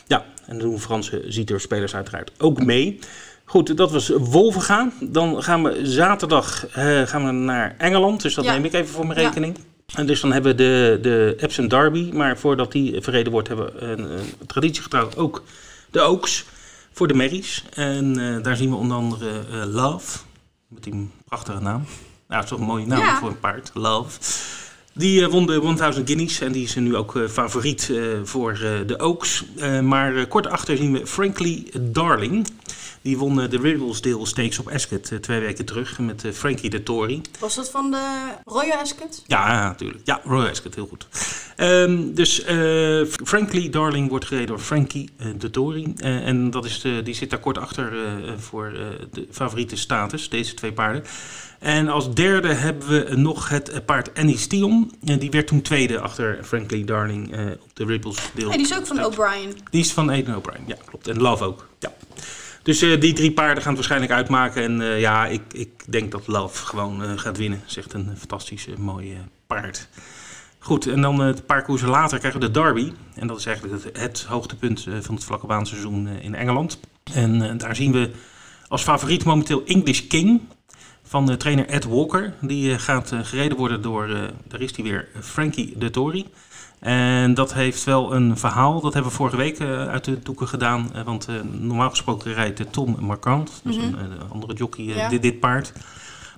[0.08, 3.00] Ja, en dan doen Franse Zieter-spelers uiteraard ook mee.
[3.46, 4.92] Goed, dat was Wolvenga.
[5.02, 8.22] Dan gaan we zaterdag eh, gaan we naar Engeland.
[8.22, 8.52] Dus dat Ja.
[8.54, 9.26] neem ik even voor mijn Ja.
[9.28, 9.58] rekening.
[9.96, 12.10] En dus dan hebben we de, de Epsom Derby.
[12.14, 15.44] Maar voordat die verreden wordt, hebben we een, een traditiegetrouw ook
[15.92, 16.46] de Oaks
[16.92, 17.64] voor de Merries.
[17.74, 20.18] En daar zien we onder andere Love,
[20.68, 21.84] met die prachtige naam.
[22.28, 23.18] Nou, dat is toch een mooie naam Ja.
[23.18, 24.20] voor een paard, Love.
[24.98, 28.60] Die eh, won de 1000 Guineas en die is nu ook eh, favoriet eh, voor
[28.88, 29.44] de Oaks.
[29.84, 32.48] Maar kort achter zien we Frankly Darling.
[33.08, 36.70] Die won eh, de Ribblesdale Stakes op Ascot eh, twee weken terug met eh, Frankie
[36.70, 37.22] de Tory.
[37.40, 39.24] Was dat van de Royal Ascot?
[39.28, 40.00] Ja, natuurlijk.
[40.04, 41.08] Ja, Royal Ascot, heel goed.
[41.56, 45.94] Ehm, dus eh Frankly Darling wordt gereden door Frankie de Tory.
[46.00, 47.94] En dat is de, die zit daar kort achter
[48.38, 48.72] voor
[49.12, 51.04] de favoriete status, deze twee paarden.
[51.60, 54.92] En als derde hebben we nog het paard Annie Stion.
[55.04, 57.34] En die werd toen tweede achter Frankly Darling
[57.64, 58.48] op de Ribblesdale.
[58.48, 59.58] Nee, die is ook van O'Brien.
[59.70, 61.08] Die is van Aiden O'Brien, ja, klopt.
[61.08, 61.94] En Love ook, ja.
[62.68, 64.64] Dus eh, die drie paarden gaan het waarschijnlijk uitmaken.
[64.64, 67.62] En eh, ja, ik, ik denk dat Love gewoon eh, gaat winnen.
[67.76, 69.16] Echt een fantastische, mooie
[69.48, 69.88] paard.
[70.60, 72.92] Goed, en dan een paar koersen later krijgen we de Derby.
[73.16, 76.80] En dat is eigenlijk het, hoogtepunt van het vlakke baanseizoen in Engeland.
[77.14, 78.12] En daar zien we
[78.68, 80.42] als favoriet momenteel English King
[81.04, 82.34] van de trainer Ed Walker.
[82.42, 84.08] Die gaat gereden worden door,
[84.48, 86.26] daar is hij weer, Frankie de Tory.
[86.80, 88.82] En dat heeft wel een verhaal.
[88.82, 90.90] Dat hebben we vorige week eh, uit de doeken gedaan.
[90.94, 93.86] Eh, want eh, normaal gesproken rijdt Tom Marquand, dus Mhm.
[93.86, 95.10] een andere jockey, Ja.
[95.10, 95.74] dit, dit paard.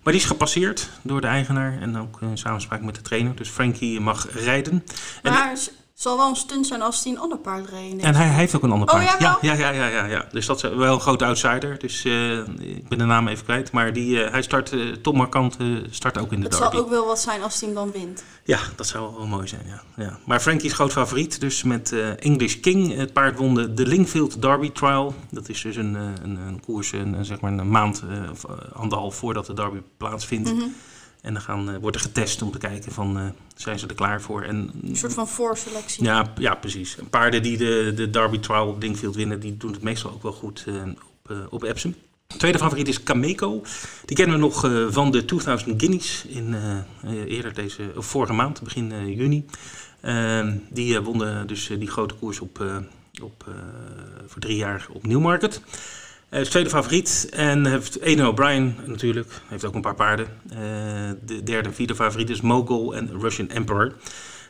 [0.03, 3.35] Maar die is gepasseerd door de eigenaar en ook in samenspraak met de trainer.
[3.35, 4.83] Dus Frankie mag rijden.
[5.23, 5.57] En, Maar
[6.01, 8.01] zal wel een stunt zijn als hij een ander paard reed.
[8.01, 9.19] en hij, hij heeft ook een ander Oh, paard.
[9.19, 10.25] ja, ja, ja, ja, ja, ja, ja.
[10.31, 11.79] Dus dat is wel een grote outsider.
[11.79, 13.71] Dus eh, ik ben de naam even kwijt.
[13.71, 16.75] Maar die, eh, hij start, eh, Tom Marquand eh, start ook in de Het derby.
[16.75, 18.23] zal ook wel wat zijn als hij hem dan wint.
[18.43, 19.81] Ja, dat zou wel mooi zijn, ja.
[20.03, 20.19] ja.
[20.25, 22.95] Maar Frankie is groot favoriet, dus met eh, English King.
[22.95, 25.13] Het paard won de, de Lingfield Derby Trial.
[25.31, 28.43] Dat is dus een, eh, een, een koers, een, zeg maar een maand, eh, of,
[28.43, 30.53] eh, anderhalf voordat de derby plaatsvindt.
[30.53, 30.63] Mhm.
[31.21, 33.95] En dan gaan, eh, wordt er getest om te kijken van, eh, zijn ze er
[33.95, 34.41] klaar voor?
[34.43, 36.03] En, Een soort van voorselectie.
[36.03, 36.97] ja, ja, precies.
[36.97, 40.23] En paarden die de, de Derby Trial op Lingfield winnen, die doen het meestal ook
[40.23, 40.75] wel goed eh,
[41.23, 41.95] op, op Epsom.
[42.37, 43.61] Tweede favoriet is Cameco.
[44.05, 44.59] Die kennen we nog
[44.93, 46.55] van de 2000 Guineas in
[47.27, 49.45] eerder deze, of vorige maand, begin juni.
[50.01, 52.65] Ehm, die wonnen dus die grote koers op,
[53.21, 53.45] op,
[54.27, 55.61] voor drie jaar op Newmarket.
[56.29, 59.41] Hij is tweede favoriet en heeft Aidan O'Brien natuurlijk.
[59.47, 60.27] Heeft ook een paar paarden.
[60.49, 60.57] Eh,
[61.25, 63.93] de derde en vierde favoriet is Mogul en Russian Emperor.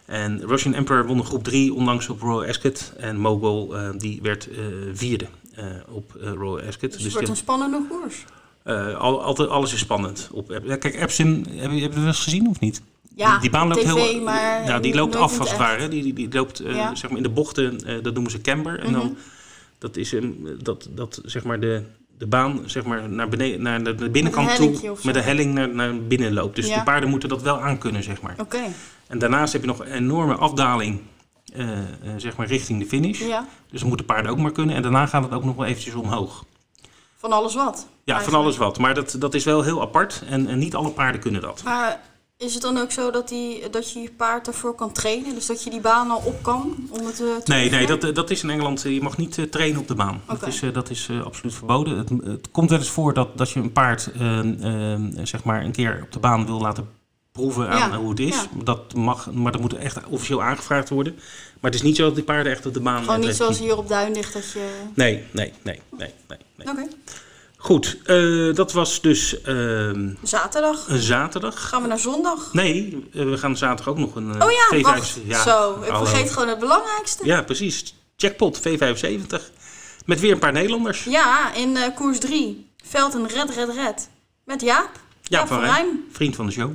[0.05, 2.93] En Russian Emperor won de groep 3 onlangs op Royal Ascot.
[2.97, 4.57] En Mogul eh, die werd eh,
[4.93, 6.91] vierde eh, op eh, Royal Ascot.
[6.91, 8.25] Dus Dus het wordt een spannende koers.
[8.63, 10.29] eh, al, altijd, alles is spannend.
[10.31, 12.81] Op, kijk, Epsom, heb je, heb je het wel eens gezien of niet?
[13.15, 14.21] Ja, die, die baan loopt tv, heel.
[14.21, 15.87] maar nou, die loopt af als het ware.
[15.87, 16.95] Die, die, die loopt eh, Ja.
[16.95, 18.79] zeg maar in de bochten, eh, dat noemen ze camber.
[18.79, 18.99] En Mhm.
[18.99, 19.17] dan,
[19.79, 21.83] dat is een, dat, dat zeg maar de,
[22.17, 25.69] de baan zeg maar naar, beneden, naar de, de binnenkant toe met een helling naar,
[25.75, 26.55] naar binnen loopt.
[26.55, 26.77] Dus Ja.
[26.77, 28.35] de paarden moeten dat wel aankunnen, zeg maar.
[28.39, 28.59] Oké,
[29.07, 31.01] En daarnaast heb je nog een enorme afdaling,
[31.53, 31.85] eh, eh,
[32.17, 33.19] zeg maar richting de finish.
[33.19, 33.45] ja.
[33.69, 34.75] Dus dat moeten paarden ook maar kunnen.
[34.75, 36.45] En daarna gaat het ook nog wel eventjes omhoog.
[37.17, 37.87] Van alles wat.
[38.03, 38.77] Ja, van alles wat.
[38.77, 40.23] Maar dat, dat is wel heel apart.
[40.29, 41.61] En, en niet alle paarden kunnen dat.
[41.63, 41.99] Maar
[42.39, 45.33] is het dan ook zo dat, die, dat je je paard ervoor kan trainen?
[45.35, 48.15] Dus dat je die baan al op kan om het eh, te Nee, nee dat,
[48.15, 48.85] dat is in Engeland.
[48.85, 50.21] eh, Je mag niet eh, trainen op de baan.
[50.27, 51.97] Dat is, eh, dat is eh, absoluut verboden.
[51.97, 55.71] Het, het komt wel eens voor dat, dat je een paard ehm, zeg maar een
[55.71, 56.89] keer op de baan wil laten
[57.31, 58.35] proeven aan Ja, hoe het is.
[58.35, 58.47] ja.
[58.63, 61.13] Dat mag, maar dat moet echt officieel aangevraagd worden.
[61.59, 63.03] Maar het is niet zo dat die paarden echt op de baan...
[63.03, 64.69] Gewoon eh, niet zoals hier op Duinlicht dat je...
[64.93, 66.37] Nee, nee, nee, nee, nee.
[66.55, 66.67] nee.
[66.69, 66.87] Oké,
[67.61, 70.87] Goed, eh, dat was dus ehm, zaterdag.
[70.87, 71.69] een zaterdag.
[71.69, 72.53] Gaan we naar zondag?
[72.53, 74.81] Nee, eh, we gaan zaterdag ook nog een eh, Oh ja, V5.
[74.81, 75.17] wacht.
[75.25, 77.25] Ja, Zo, ik vergeet gewoon het belangrijkste.
[77.25, 77.95] Ja, precies.
[78.15, 79.41] Jackpot V75.
[80.05, 81.03] Met weer een paar Nederlanders.
[81.03, 82.69] Ja, in koers 3.
[82.83, 84.09] Velten red, red, red.
[84.43, 84.89] Met Jaap.
[84.93, 85.75] Ja, Jaap van van Rijn.
[85.75, 86.05] Rijn.
[86.11, 86.71] Vriend van de show.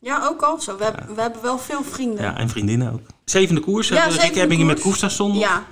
[0.00, 0.60] Ja, ook al.
[0.60, 2.24] Zo, we, hebben, we hebben wel veel vrienden.
[2.24, 3.06] Ja, en vriendinnen ook.
[3.24, 3.88] Zevende koers.
[3.88, 4.80] Ja, hebben we zevende met.
[4.80, 5.38] Koefstation.
[5.38, 5.64] Ja.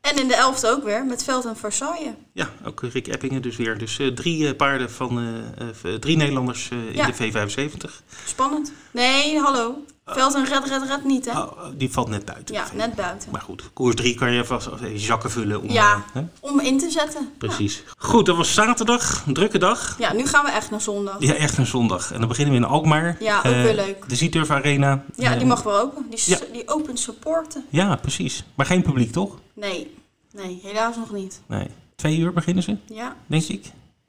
[0.00, 2.12] En in de elfde ook weer, met Velten Versailles.
[2.32, 3.78] Ja, ook Rick Eppingen dus weer.
[3.78, 5.18] Dus eh, drie eh, paarden van
[5.58, 7.06] eh, drie Nederlanders in Ja.
[7.06, 7.90] de V75.
[8.26, 8.72] Spannend.
[8.90, 9.84] Nee, hallo.
[10.14, 11.40] Velten red, red, red niet, hè?
[11.40, 12.54] Oh, die valt net buiten.
[12.54, 13.30] Ja, net buiten.
[13.30, 15.62] Maar goed, koers 3 kan je vast even zakken vullen.
[15.62, 15.92] Om, Ja.
[15.94, 16.22] eh, hè?
[16.40, 17.30] Om in te zetten.
[17.38, 17.82] Precies.
[17.98, 19.22] Goed, dat was zaterdag.
[19.26, 19.96] Een drukke dag.
[19.98, 21.16] Ja, nu gaan we echt naar zondag.
[21.18, 22.12] Ja, echt een zondag.
[22.12, 23.16] En dan beginnen we in Alkmaar.
[23.20, 24.08] Ja, ook Eh, weer leuk.
[24.08, 25.04] De Zieturf Arena.
[25.16, 26.06] Ja, Eh, die mag wel open.
[26.10, 26.38] Die, ja.
[26.52, 27.64] die open supporten.
[27.68, 28.44] Ja, precies.
[28.54, 29.34] Maar geen publiek, toch?
[29.54, 29.94] Nee,
[30.32, 31.40] nee, helaas nog niet.
[31.46, 31.66] Nee.
[31.96, 33.64] Twee uur beginnen ze, Ja, denk ik.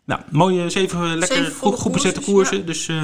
[0.06, 2.66] Nou, mooie zeven eh, lekker Zeven goed, goed bezette koersen.
[2.66, 3.04] Dus eh,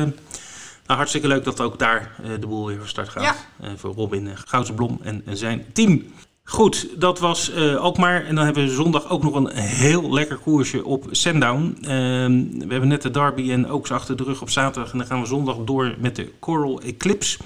[0.88, 3.24] nou, hartstikke leuk dat ook daar eh, de boel weer van start gaat.
[3.24, 3.36] Ja.
[3.60, 6.04] Eh, voor Robin uh, Goudsblom en, en zijn team.
[6.44, 8.26] Goed, dat was eh Alkmaar.
[8.26, 11.78] En dan hebben we zondag ook nog een heel lekker koersje op Sandown.
[11.82, 14.92] Ehm, we hebben net de Derby en Oaks achter de rug op zaterdag.
[14.92, 17.38] En dan gaan we zondag door met de Coral Eclipse.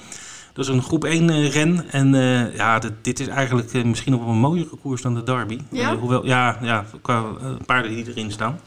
[0.53, 1.91] Dat is een groep 1 eh, ren.
[1.91, 5.15] En eh, ja, dit, dit is eigenlijk eh, misschien nog wel een mooiere koers dan
[5.15, 5.59] de Derby.
[5.71, 5.91] Ja?
[5.91, 8.59] Eh, hoewel, ja, ja, qua eh, paarden die erin staan.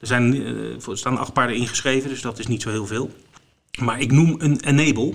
[0.00, 3.10] Er, zijn, eh, er staan acht paarden ingeschreven, dus dat is niet zo heel veel.
[3.78, 5.14] Maar ik noem een Enable.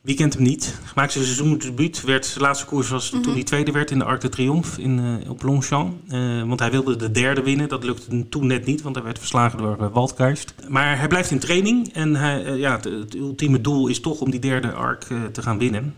[0.00, 0.78] Wie kent hem niet?
[0.94, 2.02] Maakte zijn seizoensdebuut.
[2.02, 4.98] Werd, zijn laatste koers was toen hij tweede werd in de Arc de Triomphe in,
[4.98, 5.94] eh, op Longchamp.
[6.08, 7.68] Eh, want hij wilde de derde winnen.
[7.68, 10.54] Dat lukte toen net niet, want hij werd verslagen door uh.
[10.68, 11.92] Maar hij blijft in training.
[11.92, 15.58] En hij, ja, het, het ultieme doel is toch om die derde Arc te gaan
[15.58, 15.94] winnen.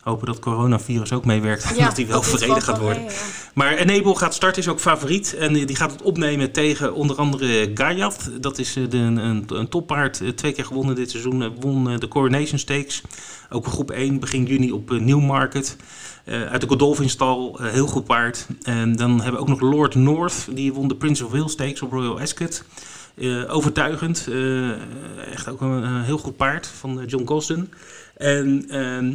[0.00, 1.64] Hopen dat coronavirus ook meewerkt.
[1.76, 3.02] en dat hij wel verreden gaat worden.
[3.02, 3.18] mee, ja.
[3.54, 5.34] Maar Enable gaat starten, is ook favoriet.
[5.34, 8.30] En die gaat het opnemen tegen onder andere Gayat.
[8.40, 11.42] Dat is eh, de, een, een toppaard, eh, twee keer gewonnen dit seizoen.
[11.42, 13.02] eh, Won de Coronation Stakes.
[13.50, 15.76] Ook groep 1, begin juni op Newmarket.
[16.24, 18.46] Uit de Godolphin-stal, eh, heel goed paard.
[18.62, 20.46] En dan hebben we ook nog Lord North.
[20.50, 22.64] Die won de Prince of Wales Stakes op Royal Ascot.
[23.48, 24.28] Overtuigend.
[25.32, 27.72] Echt ook een, heel goed paard van John Gosden.
[28.20, 29.12] En ehm,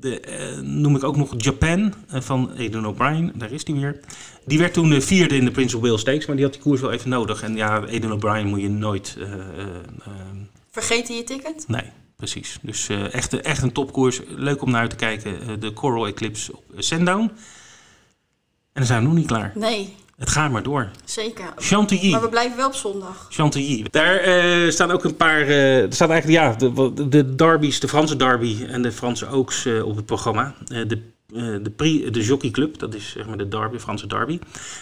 [0.00, 3.32] de, eh, noem ik ook nog Japan eh, van Aidan O'Brien.
[3.34, 4.00] Daar is die weer.
[4.46, 6.26] Die werd toen de vierde in de Prince of Wales Stakes.
[6.26, 7.42] Maar die had die koers wel even nodig.
[7.42, 9.16] En ja, Aidan O'Brien moet je nooit...
[9.18, 9.38] eh, eh,
[10.04, 10.12] eh,
[10.70, 11.64] Vergeet je ticket?
[11.68, 11.82] nee,
[12.16, 12.58] precies.
[12.62, 14.20] Dus echt, echt een topkoers.
[14.28, 15.60] Leuk om naar uit te kijken.
[15.60, 17.20] De Coral Eclipse op Sandown.
[17.20, 17.30] En
[18.72, 19.52] dan zijn we nog niet klaar.
[19.54, 20.88] Nee, Het gaat maar door.
[21.04, 21.44] zeker.
[21.56, 22.10] Chantilly.
[22.10, 23.26] Maar we blijven wel op zondag.
[23.30, 23.84] Chantilly.
[23.90, 25.40] Daar eh, staan ook een paar.
[25.40, 29.64] eh, er staat eigenlijk ja, de, de derbies, de Franse derby en de Franse Oaks
[29.64, 30.54] eh, op het programma.
[30.64, 30.86] De,
[31.62, 34.38] de, Prix, de Jockey Club, dat is zeg maar de derby, Franse derby.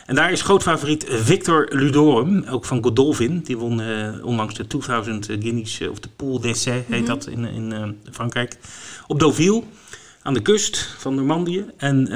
[0.06, 3.40] En daar is groot favoriet Victor Ludorum, ook van Godolphin.
[3.40, 3.80] Die won
[4.22, 8.56] onlangs de 2000 Guineas, of de Pool d'Essai heet dat in, in Frankrijk.
[9.06, 9.62] Op Deauville.
[10.26, 11.64] Aan de kust van Normandië.
[11.76, 12.08] En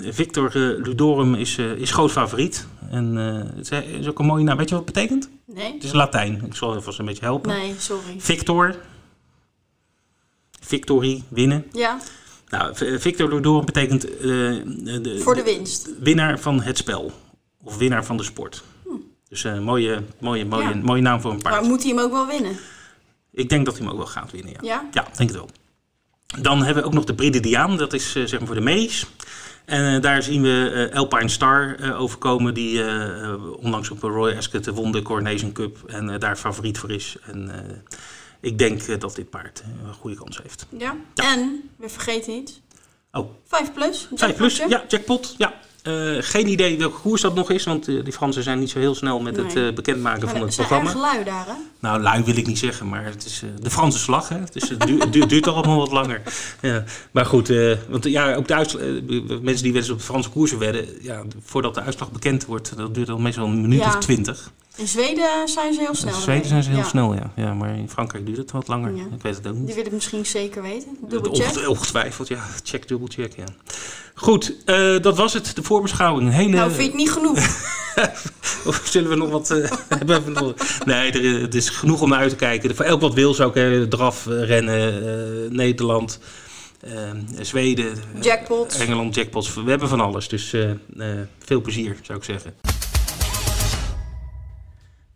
[0.00, 2.66] eh, Victor eh, Ludorum is, eh, is groot favoriet.
[2.90, 4.56] En eh, het is- ook een mooie naam.
[4.56, 5.30] Weet je wat het betekent?
[5.46, 5.72] Nee?
[5.72, 6.42] Het is Latijn.
[6.46, 7.50] Ik zal even een beetje helpen.
[7.50, 8.14] Nee, sorry.
[8.18, 8.74] Victor.
[10.60, 11.64] Victory, winnen.
[11.72, 11.98] Ja,
[12.48, 15.88] Nou, Victor Ludorum betekent de, voor de winst.
[16.00, 17.12] winnaar van het spel.
[17.62, 18.62] Of winnaar van de sport.
[19.28, 20.74] Dus een mooie, mooie, mooie, Ja.
[20.82, 21.54] mooie naam voor een paard.
[21.60, 22.56] Maar moet hij hem ook wel winnen?
[23.30, 24.58] Ik denk dat hij hem ook wel gaat winnen, ja.
[24.62, 24.88] Ja?
[24.92, 25.48] Ja, denk het wel.
[26.38, 27.76] Dan hebben we ook nog de Bride Diaan.
[27.76, 29.06] Dat is eh, zeg maar voor de mees.
[29.64, 32.54] En eh, daar zien we eh, Alpine Star overkomen.
[32.54, 32.82] Die
[33.56, 35.78] onlangs op de Royal Ascot won de Coronation Cup.
[35.86, 37.16] En daar favoriet voor is.
[37.22, 37.50] En
[38.40, 40.66] ik denk dat dit paard een goede kans heeft.
[40.78, 40.96] Ja.
[41.14, 41.32] Ja.
[41.32, 42.60] En, we vergeten iets.
[43.12, 44.08] Oh, 5 plus.
[44.14, 44.56] 5 plus.
[44.56, 45.34] Ja, jackpot.
[45.38, 45.54] Ja.
[45.84, 47.64] Eh, geen idee welke koers dat nog is.
[47.64, 50.54] Want eh, die Fransen zijn niet zo heel snel met het eh, bekendmaken van het
[50.54, 50.90] zijn programma.
[50.90, 51.52] erg lui daar, hè?
[51.80, 54.28] Nou, lui wil ik niet zeggen, maar het is de Franse slag.
[54.28, 54.38] Hè?
[54.52, 56.22] Dus het duurt, het duurt, toch allemaal wat langer.
[56.60, 56.84] Ja.
[57.10, 57.52] Maar goed,
[57.88, 58.82] want ja, ook de uitslag,
[59.42, 62.76] mensen die wel eens op de Franse koersen wedden, ja, voordat de uitslag bekend wordt,
[62.76, 63.86] dat duurt dan meestal een minuut Ja.
[63.86, 64.50] of twintig.
[64.76, 66.14] In Zweden zijn ze heel snel.
[66.14, 66.84] In Zweden zijn ze heel Ja.
[66.84, 67.30] snel, ja.
[67.36, 67.54] ja.
[67.54, 68.94] Maar in Frankrijk duurt het wat langer.
[68.96, 69.02] Ja.
[69.02, 69.66] Ik weet het ook niet.
[69.66, 70.96] Die wil ik misschien zeker weten.
[71.08, 71.46] Dubbelcheck.
[71.46, 72.44] Onget- Ongetwijfeld, ja.
[72.64, 73.44] Check, dubbel check, ja.
[74.14, 76.32] Goed, eh, dat was het, de voorbeschouwing.
[76.32, 76.48] Hele...
[76.56, 77.38] Nou, vind je het niet genoeg?
[78.66, 80.24] Of zullen we nog wat eh, hebben?
[80.24, 80.54] We nog...
[80.84, 82.76] Nee, er, is- het is genoeg om naar uit te kijken.
[82.76, 83.54] Voor elk wat wil ook.
[83.54, 83.88] Hè.
[83.88, 85.02] Draf, eh, rennen,
[85.44, 86.18] eh, Nederland,
[86.80, 86.90] eh,
[87.40, 88.78] Zweden, eh, Jackpots.
[88.78, 89.54] Engeland, jackpots.
[89.54, 90.28] We hebben van alles.
[90.28, 90.76] Dus eh, eh,
[91.38, 92.54] veel plezier, zou ik zeggen.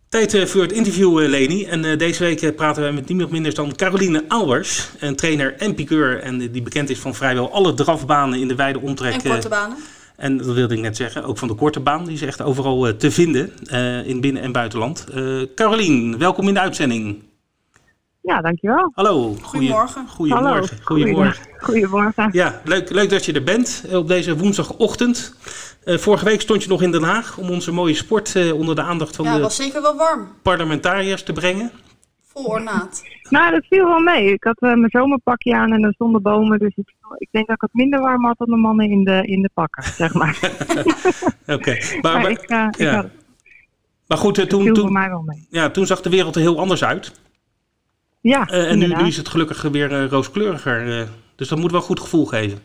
[0.09, 1.65] Tijd eh, voor het interview, eh, Leni.
[1.65, 4.89] En eh, deze week praten we met niemand minder dan Caroline Albers.
[4.99, 6.19] Een trainer en piqueur.
[6.21, 9.13] En die bekend is van vrijwel alle drafbanen in de wijde omtrek.
[9.13, 9.77] En korte banen.
[10.15, 12.05] en dat wilde ik net zeggen, ook van de korte baan.
[12.05, 15.05] Die is echt overal te vinden eh, in binnen- en buitenland.
[15.13, 17.23] Eh Carolien, welkom in de uitzending.
[18.21, 18.91] Ja, dankjewel.
[18.95, 19.35] Hallo.
[19.41, 20.07] Goedemorgen.
[20.07, 20.49] Goedemorgen.
[20.51, 20.67] Hallo.
[20.83, 21.45] Goedemorgen.
[21.57, 22.29] Goedemorgen.
[22.31, 25.35] Ja, leuk, leuk dat je er bent op deze woensdagochtend.
[25.83, 28.75] Eh, vorige week stond je nog in Den Haag om onze mooie sport eh, onder
[28.75, 30.27] de aandacht van Ja, de was zeker wel warm.
[30.41, 31.71] parlementariërs te brengen.
[32.27, 33.03] Vol ornaat.
[33.29, 34.33] Nou, dat viel wel mee.
[34.33, 36.59] Ik had eh, mijn zomerpakje aan en er stonden bomen.
[36.59, 39.21] Dus ik, ik denk dat ik het minder warm had dan de mannen in de,
[39.25, 40.39] in de pakken, zeg maar.
[41.55, 42.95] Oké, maar, maar maar, ik, ik ja.
[42.95, 43.07] had,
[44.07, 45.47] maar goed, toen, toen, mij wel mee.
[45.49, 47.11] ja, toen zag de wereld er heel anders uit.
[48.21, 50.99] Ja, en nu, nu is het gelukkig weer rooskleuriger.
[50.99, 52.59] eh, dus dat moet wel een goed gevoel geven.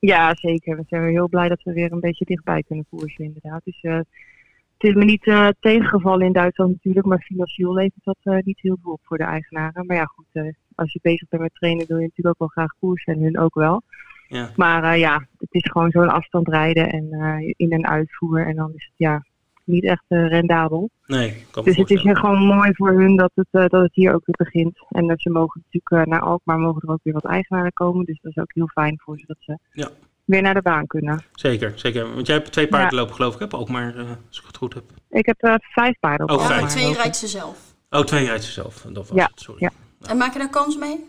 [0.00, 0.76] Ja, zeker.
[0.76, 3.64] We zijn weer heel blij dat we weer een beetje dichtbij kunnen koersen, inderdaad.
[3.64, 8.16] Dus eh, het is me niet eh, tegengevallen in Duitsland natuurlijk, maar financieel levert dat
[8.22, 9.86] eh, niet heel veel op voor de eigenaren.
[9.86, 12.78] Maar ja, goed, als je bezig bent met trainen wil je natuurlijk ook wel graag
[12.78, 13.82] koersen en hun ook wel.
[14.28, 14.50] Ja.
[14.56, 17.10] Maar ja, het is gewoon zo'n afstand rijden en
[17.56, 19.24] in en uitvoer en dan is het ja
[19.70, 20.90] niet echt eh, rendabel.
[21.06, 24.14] Nee, kan Dus het is gewoon mooi voor hun dat het, eh, dat het hier
[24.14, 24.78] ook weer begint.
[24.88, 28.04] En dat ze mogen natuurlijk eh, naar Alkmaar mogen er ook weer wat eigenaren komen.
[28.04, 29.88] Dus dat is ook heel fijn voor ze dat ze Ja.
[30.24, 31.24] weer naar de baan kunnen.
[31.32, 32.14] Zeker, zeker.
[32.14, 33.58] Want jij hebt twee paarden lopen, geloof ik, hè?
[33.58, 34.84] ook maar eh, als ik het goed heb.
[35.10, 36.52] Ik heb eh, vijf paarden op Oh, ja, vijf.
[36.60, 37.00] Alkmaar twee lopen.
[37.02, 37.74] rijdt ze zelf.
[37.90, 38.82] Oh, twee rijdt ze zelf.
[38.82, 39.62] Dat was Ja, het, sorry.
[39.62, 39.70] ja.
[40.08, 41.04] En maak je daar kans mee?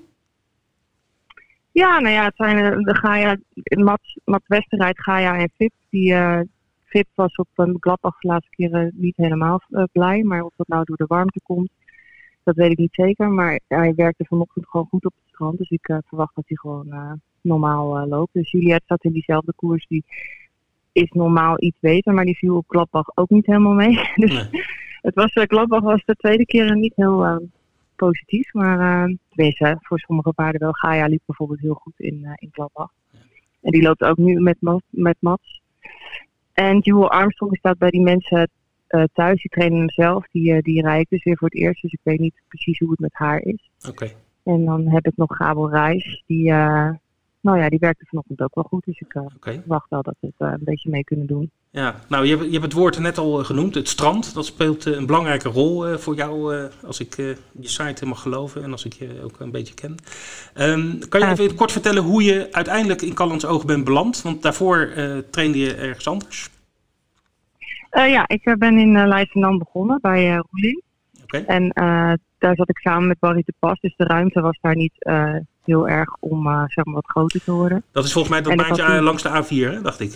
[1.72, 5.72] Ja, nou ja, het zijn de Gaia, Mat, Mat Westerrijd, Gaia en Vip.
[5.90, 6.40] Die, eh
[6.92, 10.24] Vip was op een Gladbach de laatste keer eh, niet helemaal eh, blij.
[10.24, 11.70] Maar of dat nou door de warmte komt,
[12.44, 13.30] dat weet ik niet zeker.
[13.30, 15.58] Maar hij werkte vanochtend gewoon goed op het strand.
[15.58, 18.34] Dus ik eh, verwacht dat hij gewoon normaal loopt.
[18.34, 19.88] Dus Juliette zat in diezelfde koers.
[19.88, 20.04] Die
[20.92, 23.96] is normaal iets beter, maar die viel op Gladbach ook niet helemaal mee.
[24.16, 24.64] Dus Nee.
[25.02, 27.38] het was, Gladbach was de tweede keer niet heel eh,
[27.96, 28.54] positief.
[28.54, 30.74] Maar tenminste, voor sommige paarden wel.
[30.74, 32.92] Gaia liep bijvoorbeeld heel goed in, in Gladbach.
[33.62, 34.58] En die loopt ook nu met,
[34.90, 35.61] met Mats.
[36.62, 38.50] En Jewel Armstrong staat bij die mensen
[38.88, 39.42] eh, thuis.
[39.42, 40.28] Die trainen hem zelf.
[40.32, 41.82] Die, eh, die rijd ik dus weer voor het eerst.
[41.82, 43.70] Dus ik weet niet precies hoe het met haar is.
[43.90, 44.08] Oké.
[44.44, 46.24] En dan heb ik nog Gabel Reis.
[46.28, 46.90] Die, eh,
[47.42, 48.86] nou ja, die werkte vanochtend ook wel goed.
[48.86, 51.52] Dus ik eh, verwacht wel dat we het eh, een beetje mee kunnen doen.
[51.70, 53.76] Ja, nou, je hebt, je hebt het woord net al eh, genoemd.
[53.76, 58.64] Het strand, dat speelt een belangrijke rol voor jou, als ik je site mag geloven
[58.64, 59.96] en als ik je ook een beetje ken.
[60.54, 61.32] Ehm, kan je Ja.
[61.32, 64.22] even kort vertellen hoe je uiteindelijk in Callans Oog bent beland?
[64.22, 64.90] Want daarvoor
[65.30, 66.50] trainde je ergens anders.
[67.92, 70.82] Ja, ik ben in uh, Leidschendam begonnen bij Roeling.
[71.24, 71.38] Oké.
[71.38, 71.74] En
[72.42, 73.80] daar zat ik samen met Barry de Pas.
[73.80, 77.44] Dus de ruimte was daar niet eh, heel erg om eh, zeg maar wat groter
[77.44, 77.84] te worden.
[77.92, 80.14] Dat is volgens mij dat baantje toen- langs de A4, hè, dacht ik.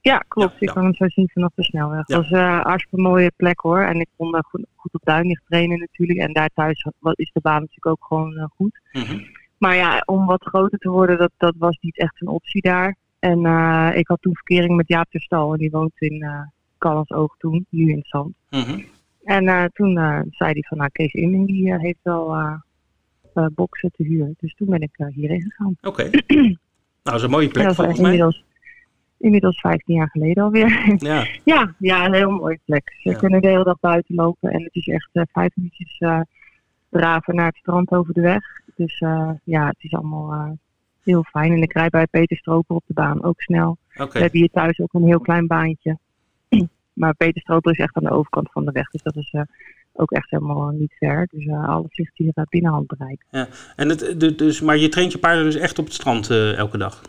[0.00, 0.52] Ja, klopt.
[0.52, 0.72] Ja, ik ja.
[0.72, 2.08] kan hem zo zien vanaf de snelweg.
[2.08, 2.16] Ja.
[2.16, 3.80] Het was een hartstikke mooie plek hoor.
[3.80, 6.18] En ik kon eh, goed, goed op Duinlicht trainen natuurlijk.
[6.18, 8.80] En daar thuis is de baan natuurlijk ook gewoon goed.
[8.92, 9.20] Mhm.
[9.58, 12.96] Maar ja, om wat groter te worden, dat, dat was niet echt een optie daar.
[13.18, 13.38] En
[13.94, 15.52] ik had toen verkering met Jaap ter Stal.
[15.52, 16.40] En die woont in eh
[16.80, 18.34] Callensoog toen, nu in het Zand.
[18.50, 18.80] Mhm.
[19.24, 22.36] En eh, toen eh, zei hij van, nou Kees Imming die eh, heeft wel
[23.54, 24.34] boksen te huur.
[24.38, 25.76] Dus toen ben ik hierheen gegaan.
[25.82, 26.02] Oké.
[26.26, 26.56] nou,
[27.02, 28.10] dat is een mooie plek volgens mij.
[28.10, 28.44] inmiddels,
[29.18, 30.94] inmiddels 15 jaar geleden alweer.
[30.98, 32.96] Ja, ja, ja, een heel mooie plek.
[32.98, 33.16] Ze Ja.
[33.16, 34.50] kunnen de hele dag buiten lopen.
[34.50, 35.98] En het is echt eh, vijf minuutjes
[36.88, 38.44] draven naar het strand over de weg.
[38.74, 38.98] Dus
[39.44, 40.58] ja, het is allemaal
[41.02, 41.52] heel fijn.
[41.52, 43.76] En ik rijd bij Peter Stroper op de baan ook snel.
[43.92, 45.98] We hebben hier thuis ook een heel klein baantje.
[47.00, 48.90] Maar Peter Stroper is echt aan de overkant van de weg.
[48.90, 49.42] Dus dat is eh,
[49.92, 51.28] ook echt helemaal niet ver.
[51.30, 53.24] Dus eh, alles ligt hier uh, binnen handbereik.
[53.76, 56.78] En het, dus, maar je traint je paarden dus echt op het strand eh, elke
[56.78, 57.02] dag?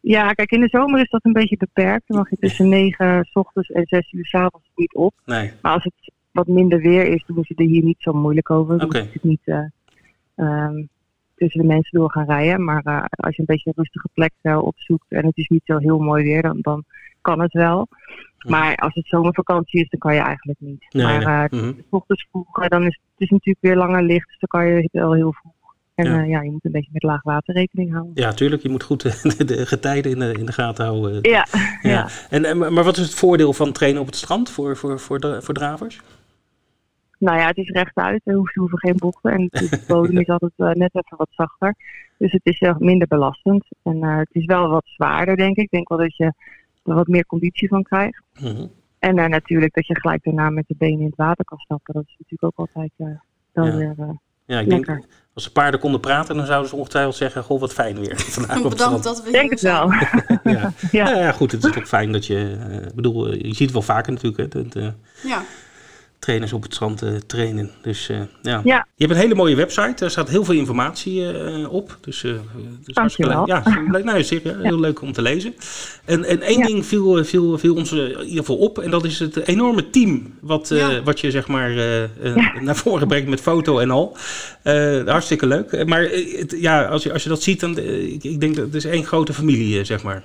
[0.00, 2.06] Ja, kijk, in de zomer is dat een beetje beperkt.
[2.06, 5.14] Dan mag je tussen 9 s ochtends en 6 uur s avonds niet op.
[5.24, 5.52] Nee.
[5.62, 8.50] Maar als het wat minder weer is, dan moet je er hier niet zo moeilijk
[8.50, 8.78] over.
[8.78, 9.64] Dan moet je natuurlijk niet eh,
[10.34, 10.84] ehm,
[11.36, 12.64] tussen de mensen door gaan rijden.
[12.64, 15.78] Maar als je een beetje een rustige plek eh, opzoekt en het is niet zo
[15.78, 16.84] heel mooi weer, dan, dan
[17.20, 17.88] kan het wel.
[18.48, 20.86] Maar als het zomervakantie is, dan kan je eigenlijk niet.
[20.90, 21.60] Nee, maar nee.
[21.60, 21.80] eh, Mhm.
[21.80, 24.70] s ochtends vroeg, eh, dan is het is natuurlijk weer langer licht, dus dan kan
[24.70, 25.52] je het wel heel vroeg.
[25.94, 26.16] En Ja.
[26.16, 26.22] ja.
[26.22, 28.12] ja, je moet een beetje met laag water rekening houden.
[28.14, 28.62] Ja, tuurlijk.
[28.62, 29.02] Je moet goed
[29.38, 31.18] de, de getijden in de, in de gaten houden.
[31.22, 31.46] Ja,
[31.82, 31.90] Ja.
[31.90, 32.08] ja.
[32.30, 35.42] En, maar wat is het voordeel van trainen op het strand voor, voor, voor, de,
[35.42, 36.00] voor dravers?
[37.18, 38.20] Nou ja, het is rechtuit.
[38.24, 39.32] Er hoeft- hoeven geen bochten.
[39.32, 41.74] En de bodem is altijd eh, net even wat zachter.
[42.18, 43.64] Dus het is eh, minder belastend.
[43.82, 45.62] En eh, het is wel wat zwaarder, denk ik.
[45.64, 46.32] Ik denk wel dat je
[46.90, 48.22] er wat meer conditie van krijgt.
[48.40, 48.66] Mhm.
[48.98, 51.94] En eh, natuurlijk dat je gelijk daarna met de benen in het water kan stappen.
[51.94, 53.06] Dat is natuurlijk ook altijd eh
[53.52, 53.76] wel Ja.
[53.76, 53.94] weer...
[53.98, 54.08] eh,
[54.44, 54.94] Ja, ik Lekker.
[54.94, 58.16] denk, als de paarden konden praten, dan zouden ze ongetwijfeld zeggen, goh, wat fijn weer
[58.36, 59.16] vandaag op het Bedankt strand.
[59.16, 59.90] dat we denk het wel.
[59.92, 60.10] Ja.
[60.42, 60.72] Ja.
[60.90, 61.16] Ja.
[61.18, 63.82] ja, goed, het is toch fijn dat je, eh, ik bedoel, je ziet het wel
[63.82, 64.88] vaker natuurlijk, hè, dat, eh,
[65.22, 65.42] Ja.
[66.20, 67.70] Trainers op het strand uh, trainen.
[67.82, 68.60] Dus uh, ja.
[68.64, 68.86] ja.
[68.94, 70.04] Je hebt een hele mooie website.
[70.04, 71.98] Er staat heel veel informatie uh, op.
[72.00, 73.46] Dus, dus Dankjewel.
[73.46, 73.62] Ja,
[74.04, 75.54] nou, zeker, heel leuk om te lezen.
[76.04, 76.66] En, en één ja.
[76.66, 78.78] ding viel, viel, viel ons in ieder geval op.
[78.78, 81.02] En dat is het enorme team wat, ja.
[81.02, 81.70] wat je zeg maar
[82.60, 84.16] naar voren brengt met foto en al.
[85.06, 85.86] hartstikke leuk.
[85.86, 88.74] Maar het, ja, als je, als je dat ziet, dan ik, ik denk dat het
[88.74, 90.24] is één grote familie, zeg maar.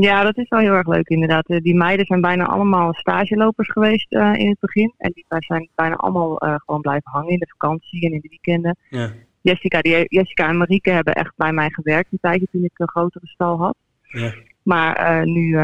[0.00, 1.46] Ja, dat is wel heel erg leuk inderdaad.
[1.46, 4.94] Die meiden zijn bijna allemaal stagelopers geweest uh, in het begin.
[4.98, 8.28] En die zijn bijna allemaal uh, gewoon blijven hangen in de vakantie en in de
[8.28, 8.76] weekenden.
[8.90, 9.10] Ja.
[9.40, 12.88] Jessica, die, Jessica en Marieke hebben echt bij mij gewerkt een tijdje toen ik een
[12.88, 13.76] grotere stal had.
[14.02, 14.34] Ja.
[14.62, 15.58] Maar uh, nu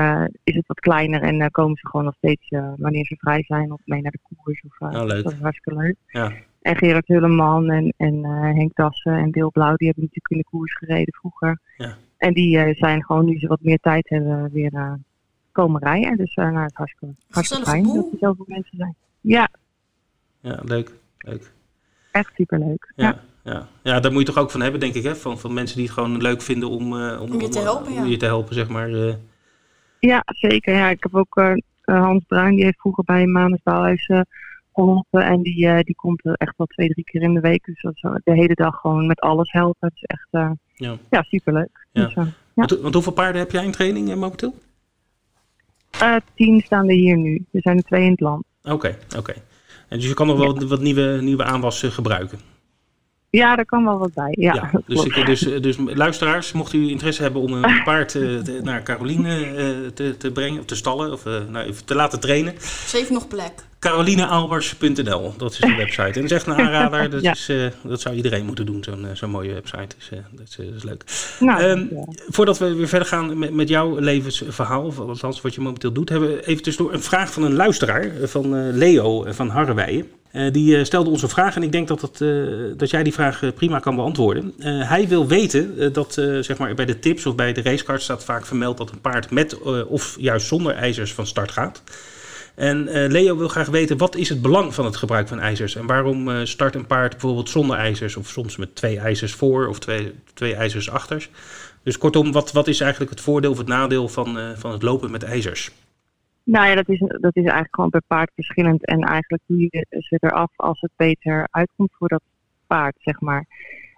[0.45, 3.81] is het wat kleiner en komen ze gewoon nog steeds wanneer ze vrij zijn of
[3.85, 4.63] mee naar de koers.
[4.63, 5.25] Of, oh, leuk.
[5.25, 5.97] Dat is hartstikke leuk.
[6.07, 6.33] Ja.
[6.63, 8.25] En Gerard Hulleman en, en
[8.57, 11.61] Henk Dassen en Bill Blauw, die hebben natuurlijk in de koers gereden vroeger.
[11.77, 11.97] Ja.
[12.17, 14.93] En die uh, zijn gewoon, nu ze wat meer tijd hebben, weer uh,
[15.53, 16.17] komen rijden.
[16.17, 18.95] Dus uh, nou, het is hartstikke, hartstikke fijn dat er zoveel mensen zijn.
[19.21, 19.49] Ja.
[20.41, 20.93] Ja, leuk.
[21.19, 21.53] leuk.
[22.13, 22.93] Echt superleuk.
[22.97, 23.21] Ja, ja.
[23.53, 23.69] Ja.
[23.83, 25.17] ja, daar moet je toch ook van hebben, denk ik, hè?
[25.17, 27.99] Van, van mensen die het gewoon leuk vinden om, om, om je te helpen, om,
[27.99, 28.91] om je te helpen zeg maar.
[30.01, 30.75] Ja, zeker.
[30.75, 31.43] Ja, ik heb ook
[31.83, 34.11] Hans Bruin, die heeft vroeger bij Manus Bouwhuis
[34.75, 35.23] geholpen.
[35.23, 37.65] En die, uh, die komt er echt wel twee, drie keer in de week.
[37.65, 39.89] Dus dat is de hele dag gewoon met alles helpen.
[39.89, 40.97] Het is echt uh, ja.
[41.11, 41.87] ja, superleuk.
[41.93, 42.05] Ja.
[42.05, 44.55] Dus, uh, want, want, hoeveel paarden heb jij in training momenteel?
[46.35, 47.45] tien staan er hier nu.
[47.53, 48.45] Er zijn er twee in het land.
[48.63, 49.19] Oké, okay, oké.
[49.19, 49.43] Okay.
[49.89, 52.39] En dus je kan nog wel wat nieuwe, nieuwe aanwas gebruiken?
[53.35, 54.35] Ja, daar kan wel wat bij.
[54.39, 58.41] Ja, ja dus, ik, dus, dus luisteraars, mocht u interesse hebben om een paard uh,
[58.41, 62.21] te, naar Caroline uh, te, te brengen, of te stallen, of uh, nou, te laten
[62.21, 62.55] trainen.
[62.61, 63.53] Ze heeft nog plek.
[63.85, 66.03] carolinealbers.nl, dat is de website.
[66.03, 67.33] En dat echt een aanrader, dat, ja.
[67.33, 67.51] is,
[67.83, 69.97] dat zou iedereen moeten doen, zo'n zo'n mooie website.
[69.99, 71.05] Dus, dat, is, dat, is, leuk.
[71.41, 72.05] Nou, um, ja.
[72.29, 76.09] Voordat we weer verder gaan met, met jouw levensverhaal, of althans wat je momenteel doet,
[76.09, 80.07] hebben we even tussendoor een vraag van een luisteraar, van Leo van Harrewijen.
[80.53, 83.79] Die stelde ons een vraag en ik denk dat, uh, dat jij die vraag prima
[83.79, 84.55] kan beantwoorden.
[84.63, 88.47] hij wil weten dat zeg maar bij de tips of bij de racecard staat vaak
[88.47, 91.83] vermeld dat een paard met of juist zonder ijzers van start gaat.
[92.55, 95.87] En Leo wil graag weten wat is het belang van het gebruik van ijzers en
[95.87, 100.13] waarom start een paard bijvoorbeeld zonder ijzers of soms met twee ijzers voor of twee,
[100.35, 101.31] twee ijzers achters.
[101.83, 105.11] Dus kortom, wat, wat is eigenlijk het voordeel of het nadeel van, van het lopen
[105.11, 105.71] met ijzers?
[106.45, 108.87] Nou ja, dat is, dat is eigenlijk gewoon per paard verschillend.
[108.87, 112.23] En eigenlijk doe je ze eraf als het beter uitkomt voor dat
[112.67, 113.47] paard, zeg maar.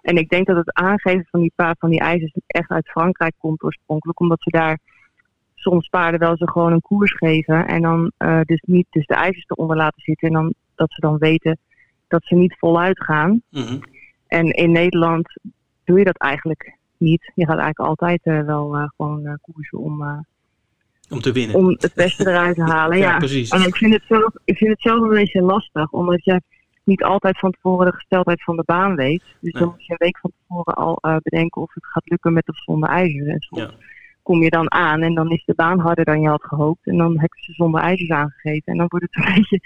[0.01, 3.33] En ik denk dat het aangeven van die paard van die ijzers echt uit Frankrijk
[3.37, 4.19] komt oorspronkelijk.
[4.19, 4.79] Omdat ze daar
[5.59, 7.67] soms paarden wel ze gewoon een koers geven.
[7.67, 10.27] En dan uh, dus niet dus de ijzers eronder laten zitten.
[10.27, 11.57] En dan, dat ze dan weten
[12.07, 13.41] dat ze niet voluit gaan.
[13.49, 13.79] Mm -hmm.
[14.27, 15.39] En in Nederland
[15.83, 17.31] doe je dat eigenlijk niet.
[17.35, 20.25] Je gaat eigenlijk altijd uh, wel uh, gewoon koersen om
[21.09, 21.55] om te winnen.
[21.55, 23.11] Om het beste eruit te halen, ja.
[23.11, 23.17] ja.
[23.17, 23.49] precies.
[23.49, 26.41] En ik vind, het zelf, ik vind het zelf een beetje lastig, omdat je
[26.83, 29.23] niet altijd van tevoren de gesteldheid van de baan weet.
[29.39, 29.61] Dus Nee.
[29.61, 32.57] dan moet je een week van tevoren al bedenken of het gaat lukken met of
[32.57, 33.27] zonder ijzer.
[33.27, 33.71] En soms Ja.
[34.27, 36.87] Kom je dan aan en dan is de baan harder dan je had gehoopt.
[36.87, 38.71] En dan heb je ze zonder ijzers aangegeven.
[38.71, 39.59] En dan wordt het een beetje,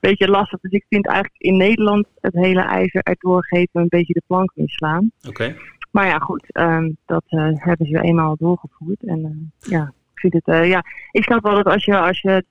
[0.00, 0.60] beetje lastig.
[0.60, 4.50] Dus ik vind eigenlijk in Nederland het hele ijzer erdoor geven een beetje de plank
[4.54, 5.10] inslaan.
[5.28, 5.56] Oké.
[5.90, 9.04] Maar ja, goed, ehm, dat eh, hebben ze eenmaal doorgevoerd.
[9.04, 9.82] En eh, ja,
[10.14, 12.44] ik vind het, eh, ja, ik snap wel dat als je, als je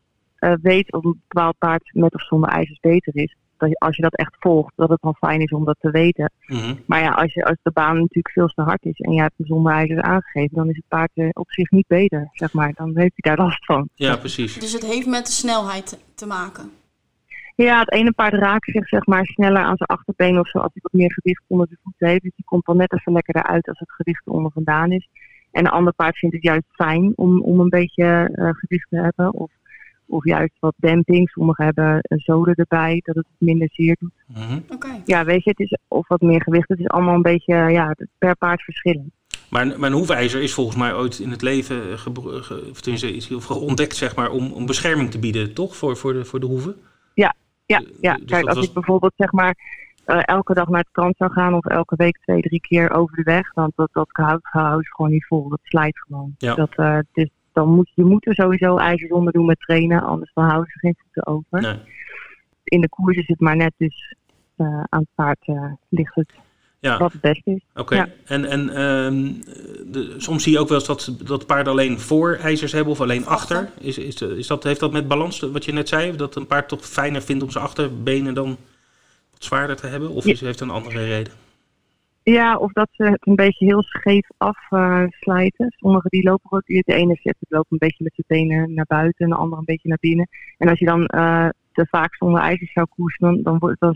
[0.62, 4.16] weet of een bepaald paard met of zonder ijzers beter is, dat als je dat
[4.16, 6.32] echt volgt, dat het dan fijn is om dat te weten.
[6.46, 6.74] Mhm.
[6.86, 9.38] Maar ja, als, je, als de baan natuurlijk veel te hard is en je hebt
[9.38, 12.74] hem zonder ijzers aangegeven, dan is het paard eh, op zich niet beter, zeg maar.
[12.74, 13.90] Dan heeft hij daar last van.
[13.96, 14.60] Ja, precies.
[14.60, 16.72] Dus het heeft met de snelheid te- maken.
[17.56, 20.74] Ja, het ene paard raakt zich zeg maar sneller aan zijn achterbeen of zo als
[20.74, 22.22] hij wat meer gewicht onder de voeten heeft.
[22.22, 25.08] Dus die komt dan net even lekkerder uit als het gewicht er onder vandaan is.
[25.52, 28.96] En een ander paard vindt het juist fijn om, om een beetje eh, gewicht te
[28.96, 29.34] hebben.
[29.34, 29.52] Of,
[30.12, 31.30] of juist wat demping.
[31.30, 34.12] Sommigen hebben een zolen erbij, dat het minder zeer doet.
[34.28, 34.60] Mhm.
[34.70, 35.02] Oké.
[35.06, 36.68] Ja, weet je, het is of wat meer gewicht.
[36.70, 39.10] Het is allemaal een beetje ja, per paard verschillend.
[39.50, 43.16] Maar, maar een hoefijzer is volgens mij ooit in het leven gebro- ge- of tenminste,
[43.16, 45.76] is heel veel ontdekt zeg maar, om, om bescherming te bieden, toch?
[45.76, 46.76] Voor, voor, de, voor de hoeven?
[47.14, 47.34] Ja,
[47.66, 48.14] Dus ja.
[48.14, 49.56] dat Kijk, als was- ik bijvoorbeeld zeg maar
[50.06, 53.16] eh, elke dag naar het krant zou gaan of elke week twee, drie keer over
[53.16, 55.50] de weg, dan dat, dat houdt houdt gewoon niet vol.
[55.50, 56.36] Dat slijt gewoon.
[56.38, 56.56] Ja.
[56.56, 60.32] Dat, eh, dus dan moet je moet er sowieso ijzers onder doen met trainen, anders
[60.34, 61.62] dan houden ze geen voeten over.
[61.62, 61.80] Nee.
[62.64, 64.16] In de koers is het maar net dus
[64.56, 66.34] eh, aan het paard eh, ligt het
[66.80, 67.62] Ja, wat het beste is.
[67.76, 67.96] oké.
[67.96, 68.08] ja.
[68.26, 69.32] En, en ehm,
[69.92, 73.02] de, soms zie je ook wel eens dat, dat paarden alleen voor ijzers hebben of
[73.02, 73.70] alleen achter.
[73.80, 76.16] Is, is, is dat, heeft dat met balans, wat je net zei?
[76.16, 78.58] Dat een paard toch fijner vindt om zijn achterbenen dan
[79.32, 80.10] wat zwaarder te hebben?
[80.10, 80.32] Of Ja.
[80.32, 81.34] is, heeft het een andere reden?
[82.24, 85.74] Ja, of dat ze het een beetje heel scheef afslijten.
[85.78, 88.86] Sommigen die lopen gewoon, de ene zet het loopt een beetje met zijn benen naar
[88.88, 90.28] buiten en de andere een beetje naar binnen.
[90.58, 93.96] En als je dan eh, te vaak zonder ijzers zou koersen, dan, dan, wordt, dan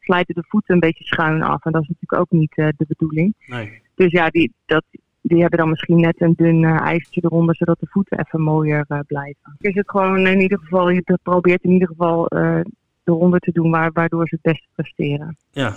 [0.00, 1.64] slijten de voeten een beetje schuin af.
[1.64, 3.34] En dat is natuurlijk ook niet de bedoeling.
[3.46, 3.82] Nee.
[3.94, 4.84] Dus ja, die, dat,
[5.22, 8.86] die hebben dan misschien net een dun uh, ijzertje eronder, zodat de voeten even mooier
[9.06, 9.56] blijven.
[9.58, 12.60] Is het gewoon in ieder geval, je probeert in ieder geval uh,
[13.04, 15.36] eronder te doen waar, waardoor ze het beste presteren.
[15.50, 15.74] Ja.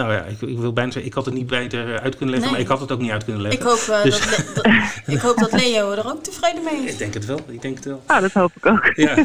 [0.00, 2.40] Nou ja, ik, ik wil bijna zeggen, ik had het niet beter uit kunnen leggen,
[2.40, 2.50] nee.
[2.50, 3.60] maar ik had het ook niet uit kunnen leggen.
[3.60, 4.20] Ik hoop, dus.
[4.20, 4.66] dat, dat,
[5.06, 6.92] ik hoop dat Leo er ook tevreden mee is.
[6.92, 8.02] Ik denk het wel, ik denk het wel.
[8.06, 8.92] Ah, dat hoop ik ook.
[8.94, 9.24] Ja.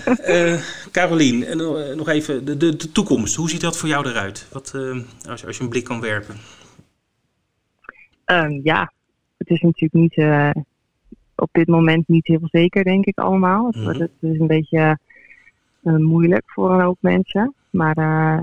[0.92, 1.58] Carolien,
[1.96, 4.48] nog even, de, de, de, toekomst, hoe ziet dat voor jou eruit?
[4.52, 4.74] Wat,
[5.30, 6.36] als, als je een blik kan werpen.
[8.26, 8.92] Um, ja,
[9.38, 10.50] het is natuurlijk niet uh,
[11.36, 13.64] op dit moment niet heel zeker, denk ik allemaal.
[13.64, 13.88] Mm -hmm.
[13.88, 15.00] Het is een beetje
[15.84, 17.54] uh, moeilijk voor een hoop mensen.
[17.70, 18.40] Maar uh,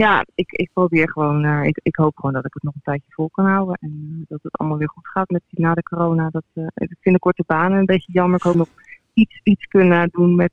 [0.00, 3.12] ja, ik, ik probeer gewoon, ik, ik hoop gewoon dat ik het nog een tijdje
[3.12, 3.74] vol kan houden.
[3.80, 6.30] En dat het allemaal weer goed gaat met na de corona.
[6.30, 6.44] Dat,
[6.74, 8.36] ik vind de korte banen een beetje jammer.
[8.36, 8.68] Ik hoop nog
[9.14, 10.52] iets, iets kunnen doen met,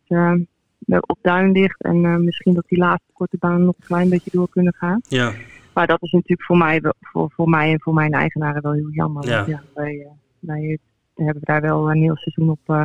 [0.85, 1.83] op Duinlicht.
[1.83, 5.01] En misschien dat die laatste korte banen nog een klein beetje door kunnen gaan.
[5.07, 5.33] Ja.
[5.73, 8.91] Maar dat is natuurlijk voor mij, voor, voor mij en voor mijn eigenaren wel heel
[8.91, 9.25] jammer.
[9.27, 9.43] Ja.
[9.47, 10.07] Ja, wij,
[10.39, 10.79] wij
[11.15, 12.83] hebben daar wel een heel seizoen op uh,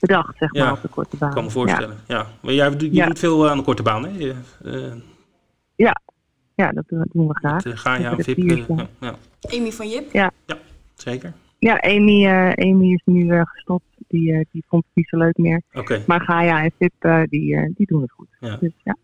[0.00, 1.28] bedacht, zeg maar, Ja, op de korte baan.
[1.28, 1.96] Ik kan me voorstellen.
[2.06, 2.26] Ja.
[2.42, 4.32] Maar jij, je doet veel aan de korte baan, hè?
[6.54, 7.64] Ja, dat doen, we graag.
[7.64, 8.38] eh, Gaia, de VIP.
[8.38, 9.14] eh, ja, ja,
[9.58, 10.30] Amy van Jip.
[10.94, 11.32] zeker.
[11.58, 13.84] Ja, Amy, eh, Amy is nu gestopt.
[14.08, 15.62] Die, eh, die vond het niet zo leuk meer.
[15.72, 16.02] Oké.
[16.06, 18.28] Maar Gaia en Vip, eh, die, eh, die doen het goed.
[18.40, 18.56] Ja.
[18.56, 18.96] Dus ja.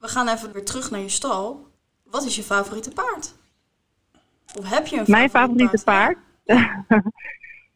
[0.00, 1.66] We gaan even weer terug naar je stal.
[2.10, 3.34] Wat is je favoriete paard?
[4.58, 6.18] Of heb je een Mijn favoriet favoriete paard?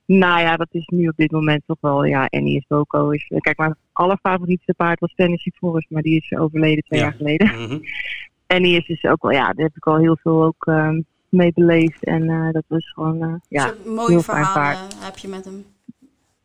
[0.06, 3.10] nou ja, dat is nu op dit moment toch wel, ja, Annie is Boko.
[3.10, 7.04] Is, kijk, mijn allerfavorietste paard was Tennessee Forest, maar die is overleden twee Ja.
[7.06, 7.46] jaar geleden.
[7.46, 7.78] Mhm.
[8.54, 11.52] Annie is dus ook wel, ja, daar heb ik al heel veel ook ehm, mee
[11.54, 12.04] beleefd.
[12.04, 15.44] En eh, dat was gewoon, eh, ja, Dus mooie heel fijn verhalen heb je met
[15.44, 15.64] hem.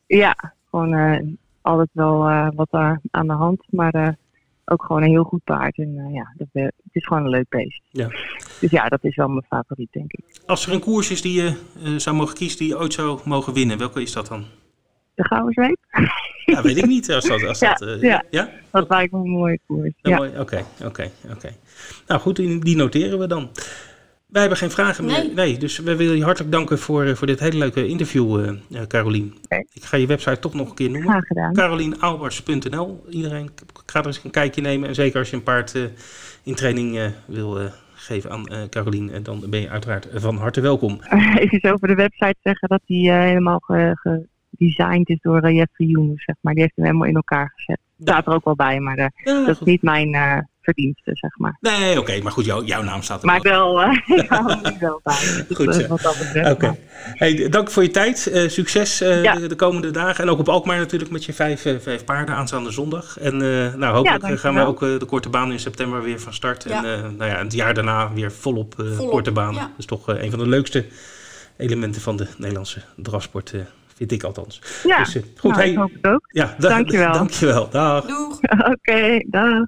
[0.05, 0.35] ja,
[0.69, 1.19] gewoon eh,
[1.61, 3.63] altijd wel eh, wat daar aan de hand.
[3.69, 4.09] Maar eh,
[4.65, 5.77] ook gewoon een heel goed paard.
[5.77, 7.81] En eh, ja, dat, het is gewoon een leuk beest.
[7.91, 8.07] Ja.
[8.59, 10.23] Dus ja, dat is wel mijn favoriet, denk ik.
[10.45, 13.19] Als er een koers is die je eh, zou mogen kiezen, die je ooit zou
[13.25, 14.45] mogen winnen, welke is dat dan?
[15.18, 15.78] De Gouden Zweep,
[16.45, 17.11] Ja, weet ik niet.
[17.11, 18.24] Als dat, als Ja, dat, eh, ja.
[18.30, 18.49] ja?
[18.72, 19.93] dat lijkt me een mooie koers.
[20.01, 20.32] Mooi.
[20.39, 21.49] Oké, oké, oké.
[22.07, 23.49] Nou goed, die noteren we dan.
[24.28, 25.18] Wij hebben geen vragen meer.
[25.18, 25.34] Nee.
[25.34, 28.82] Nee, dus we willen je hartelijk danken voor, eh, voor dit hele leuke interview, eh,
[28.88, 29.36] Carolien.
[29.74, 31.09] Ik ga je website toch nog een keer noemen.
[31.09, 31.53] Graag gedaan.
[31.53, 33.05] CarolineAlbers.nl.
[33.09, 33.49] Iedereen
[33.86, 34.88] gaat er eens een kijkje nemen.
[34.89, 35.74] En zeker als je een paard
[36.43, 37.59] in training wil
[37.93, 40.99] geven aan Carolien, dan ben je uiteraard van harte welkom.
[41.36, 45.87] Even zo over de website zeggen dat die helemaal ge- gedesigned is door uh, Jeffrey
[45.87, 46.53] Younes, zeg maar.
[46.53, 47.79] Die heeft hem helemaal in elkaar gezet.
[48.01, 51.37] Staat er ook wel bij, maar eh, Ja, dat is niet mijn eh, verdienste, zeg
[51.37, 51.57] maar.
[51.59, 53.75] Nee, oké, maar goed, jou- jouw naam staat er Maar wel.
[53.75, 55.13] wel, eh, ik hou hem nu wel bij.
[55.47, 55.89] Dus, Goed eh,
[56.19, 56.51] betreft.
[56.51, 56.77] Oké.
[57.13, 58.27] Hey, dank voor je tijd.
[58.27, 59.33] Eh, succes eh, Ja.
[59.35, 60.23] de, de komende dagen.
[60.23, 63.17] En ook op Alkmaar natuurlijk met je vijf, eh, vijf paarden aanstaande zondag.
[63.19, 66.33] En eh, nou, hopelijk gaan we ook eh, de korte baan in september weer van
[66.33, 66.63] start.
[66.63, 66.83] Ja.
[66.83, 69.53] En eh, nou ja, het jaar daarna weer volop, eh, Volop, korte baan.
[69.53, 69.59] ja.
[69.59, 70.85] Dat is toch eh, een van de leukste
[71.57, 73.59] elementen van de Nederlandse drafsport, eh,
[73.97, 74.61] vind ik althans.
[74.83, 76.25] Ja, Dus, eh, goed, nou, hey, ik hoop het ook.
[76.31, 77.11] ja, da- dankjewel.
[77.23, 77.69] dankjewel.
[77.69, 78.05] Dag.
[78.05, 78.39] Doeg!
[78.73, 79.61] Oké, dag.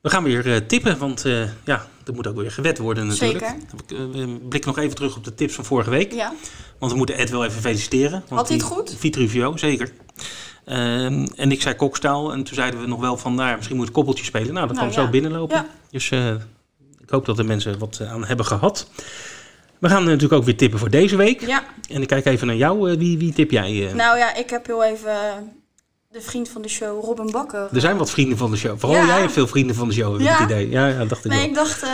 [0.00, 3.44] We gaan weer eh, tippen, want eh, ja, er moet ook weer gewet worden natuurlijk.
[3.44, 4.06] Zeker.
[4.06, 6.12] Ik, We blikken nog even terug op de tips van vorige week.
[6.12, 6.32] Ja.
[6.78, 8.10] Want we moeten Ed wel even feliciteren.
[8.10, 8.94] Want Had hij het goed?
[8.98, 9.92] Vitruvio, zeker.
[10.64, 12.32] Ehm, en ik zei kokstaal.
[12.32, 14.54] En toen zeiden we nog wel van, nou, misschien moet het koppeltje spelen.
[14.54, 15.56] Nou, dat Nou, kan zo binnenlopen.
[15.56, 15.66] Ja.
[15.90, 16.28] Dus eh,
[17.00, 18.90] ik hoop dat de mensen wat aan hebben gehad.
[19.82, 21.40] We gaan natuurlijk ook weer tippen voor deze week.
[21.46, 22.90] Ja, En ik kijk even naar jou.
[22.90, 23.88] Eh, wie, wie tip jij?
[23.88, 23.94] eh?
[23.94, 25.14] nou ja, ik heb heel even
[26.10, 27.68] de vriend van de show, Robin Bakker.
[27.72, 28.78] er zijn wat vrienden van de show.
[28.80, 29.06] Vooral Ja.
[29.06, 30.32] jij hebt veel vrienden van de show, heb ik Ja.
[30.32, 30.68] het idee.
[30.70, 31.48] Ja, ja dacht ik Nee, wel.
[31.48, 31.90] ik dacht, eh,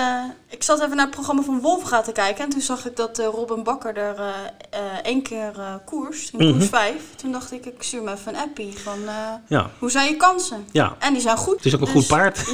[0.48, 2.44] ik zat even naar het programma van Wolfga te kijken.
[2.44, 4.24] En toen zag ik dat eh, Robin Bakker er eh,
[4.70, 6.52] eh, één keer eh koers, in Mhm.
[6.52, 6.94] koers 5.
[7.16, 9.14] Toen dacht ik, ik stuur me even een appie van, eh,
[9.48, 10.64] Ja, hoe zijn je kansen?
[10.72, 10.96] ja.
[10.98, 11.56] En die zijn goed.
[11.56, 12.44] Het is ook een Dus- goed paard.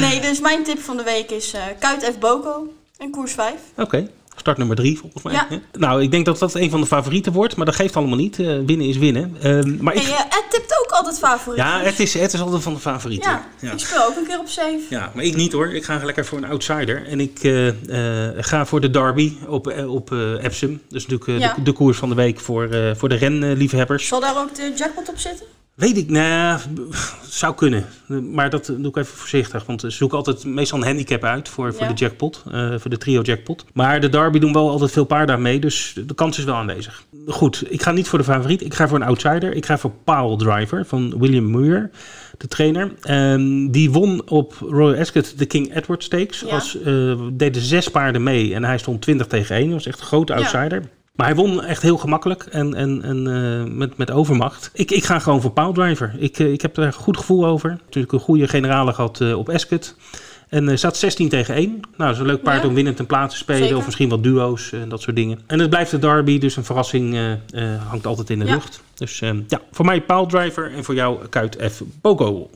[0.00, 2.18] Nee, dus mijn tip van de week is eh Kuit F.
[2.18, 3.54] Boko in koers 5.
[3.76, 5.32] Oké, start nummer drie volgens mij.
[5.32, 5.46] Ja.
[5.72, 8.38] Nou, ik denk dat dat een van de favorieten wordt, maar dat geeft allemaal niet.
[8.38, 9.36] Eh, winnen is winnen.
[9.42, 11.58] Ehm, maar ik, En eh, Ed tipt ook altijd favoriet.
[11.62, 13.30] ja, het is, het is altijd van de favorieten.
[13.30, 13.72] Ja, Ja.
[13.72, 14.80] ik speel ook een keer op 7.
[14.90, 15.72] Ja, maar ik niet hoor.
[15.74, 17.06] Ik ga lekker voor een outsider.
[17.06, 17.68] En ik eh,
[18.44, 20.10] ga voor de derby op, op
[20.42, 20.80] Epsom.
[20.88, 21.54] Dus natuurlijk Ja.
[21.54, 24.06] de, de koers van de week voor, voor de renliefhebbers.
[24.06, 25.46] Zal daar ook de jackpot op zitten?
[25.78, 26.60] Weet ik, nou,
[27.28, 27.84] zou kunnen.
[28.32, 29.64] Maar dat doe ik even voorzichtig.
[29.66, 31.88] Want ze zoeken altijd meestal een handicap uit voor, voor Ja.
[31.88, 32.42] de jackpot.
[32.50, 33.64] eh, voor de trio jackpot.
[33.72, 35.60] Maar de derby doen wel altijd veel paarden mee.
[35.60, 37.02] Dus de kans is wel aanwezig.
[37.26, 38.62] Goed, ik ga niet voor de favoriet.
[38.64, 39.52] Ik ga voor een outsider.
[39.54, 41.90] Ik ga voor Powell Driver van William Muir,
[42.38, 42.92] de trainer.
[43.00, 46.40] Ehm, die won op Royal Ascot de King Edward Stakes.
[46.40, 46.54] Ja.
[46.54, 49.64] Als, eh, deden zes paarden mee en hij stond 20 tegen 1.
[49.64, 50.80] Dat was echt een grote Ja.
[51.18, 54.70] Maar hij won echt heel gemakkelijk en, en, en uh, met, met overmacht.
[54.72, 56.14] Ik, ik ga gewoon voor Piledriver.
[56.18, 57.70] Ik, uh, ik heb er een goed gevoel over.
[57.84, 59.94] Natuurlijk een goede generale gehad uh, op Ascot.
[60.48, 61.70] En uh, staat 16 tegen 1.
[61.70, 62.68] Nou, dat is een leuk paard ja.
[62.68, 63.62] om winnend ten plaats te spelen.
[63.62, 63.76] Zeker.
[63.76, 65.40] Of misschien wat duo's en dat soort dingen.
[65.46, 67.18] En het blijft de derby, dus een verrassing
[67.88, 68.52] hangt altijd in de Ja.
[68.52, 68.80] lucht.
[68.94, 71.82] Dus ja, voor mij Piledriver en voor jou Kuit F.
[72.00, 72.50] Bogo.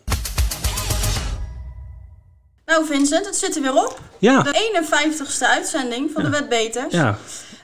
[2.67, 4.01] Nou Vincent, het zit er weer op.
[4.19, 6.93] Ja, De 51ste uitzending van de Wetbeters.
[6.95, 7.15] ja, Eh,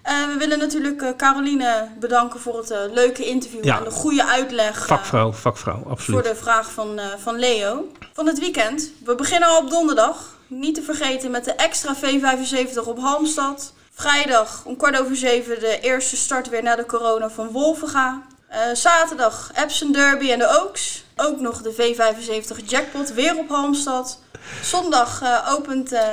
[0.08, 3.78] we willen natuurlijk eh, Caroline bedanken voor het eh, leuke interview Ja.
[3.78, 6.24] en de goede uitleg eh, vakvrouw, vakvrouw, voor absoluut.
[6.24, 7.84] de vraag van, eh, van Leo.
[8.12, 8.90] Van het weekend.
[9.04, 10.36] We beginnen al op donderdag.
[10.46, 13.72] Niet te vergeten met de extra V75 op Halmstad.
[13.94, 18.22] Vrijdag om kwart over zeven de eerste start weer na de corona van Wolvenga.
[18.48, 21.04] Eh, zaterdag Epson Derby en de Oaks.
[21.16, 24.18] Ook nog de V75 jackpot weer op Halmstad.
[24.62, 26.06] Zondag eh, opent eh,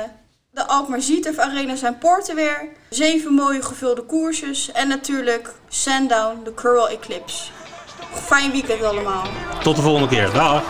[0.56, 2.68] de Alkmaar Zieterf Arena zijn poorten weer.
[2.88, 4.72] Zeven mooie gevulde koersjes.
[4.72, 7.44] En natuurlijk Sandown, de Curl Eclipse.
[8.12, 9.26] Fijn weekend allemaal.
[9.62, 10.32] Tot de volgende keer.
[10.32, 10.62] Dag.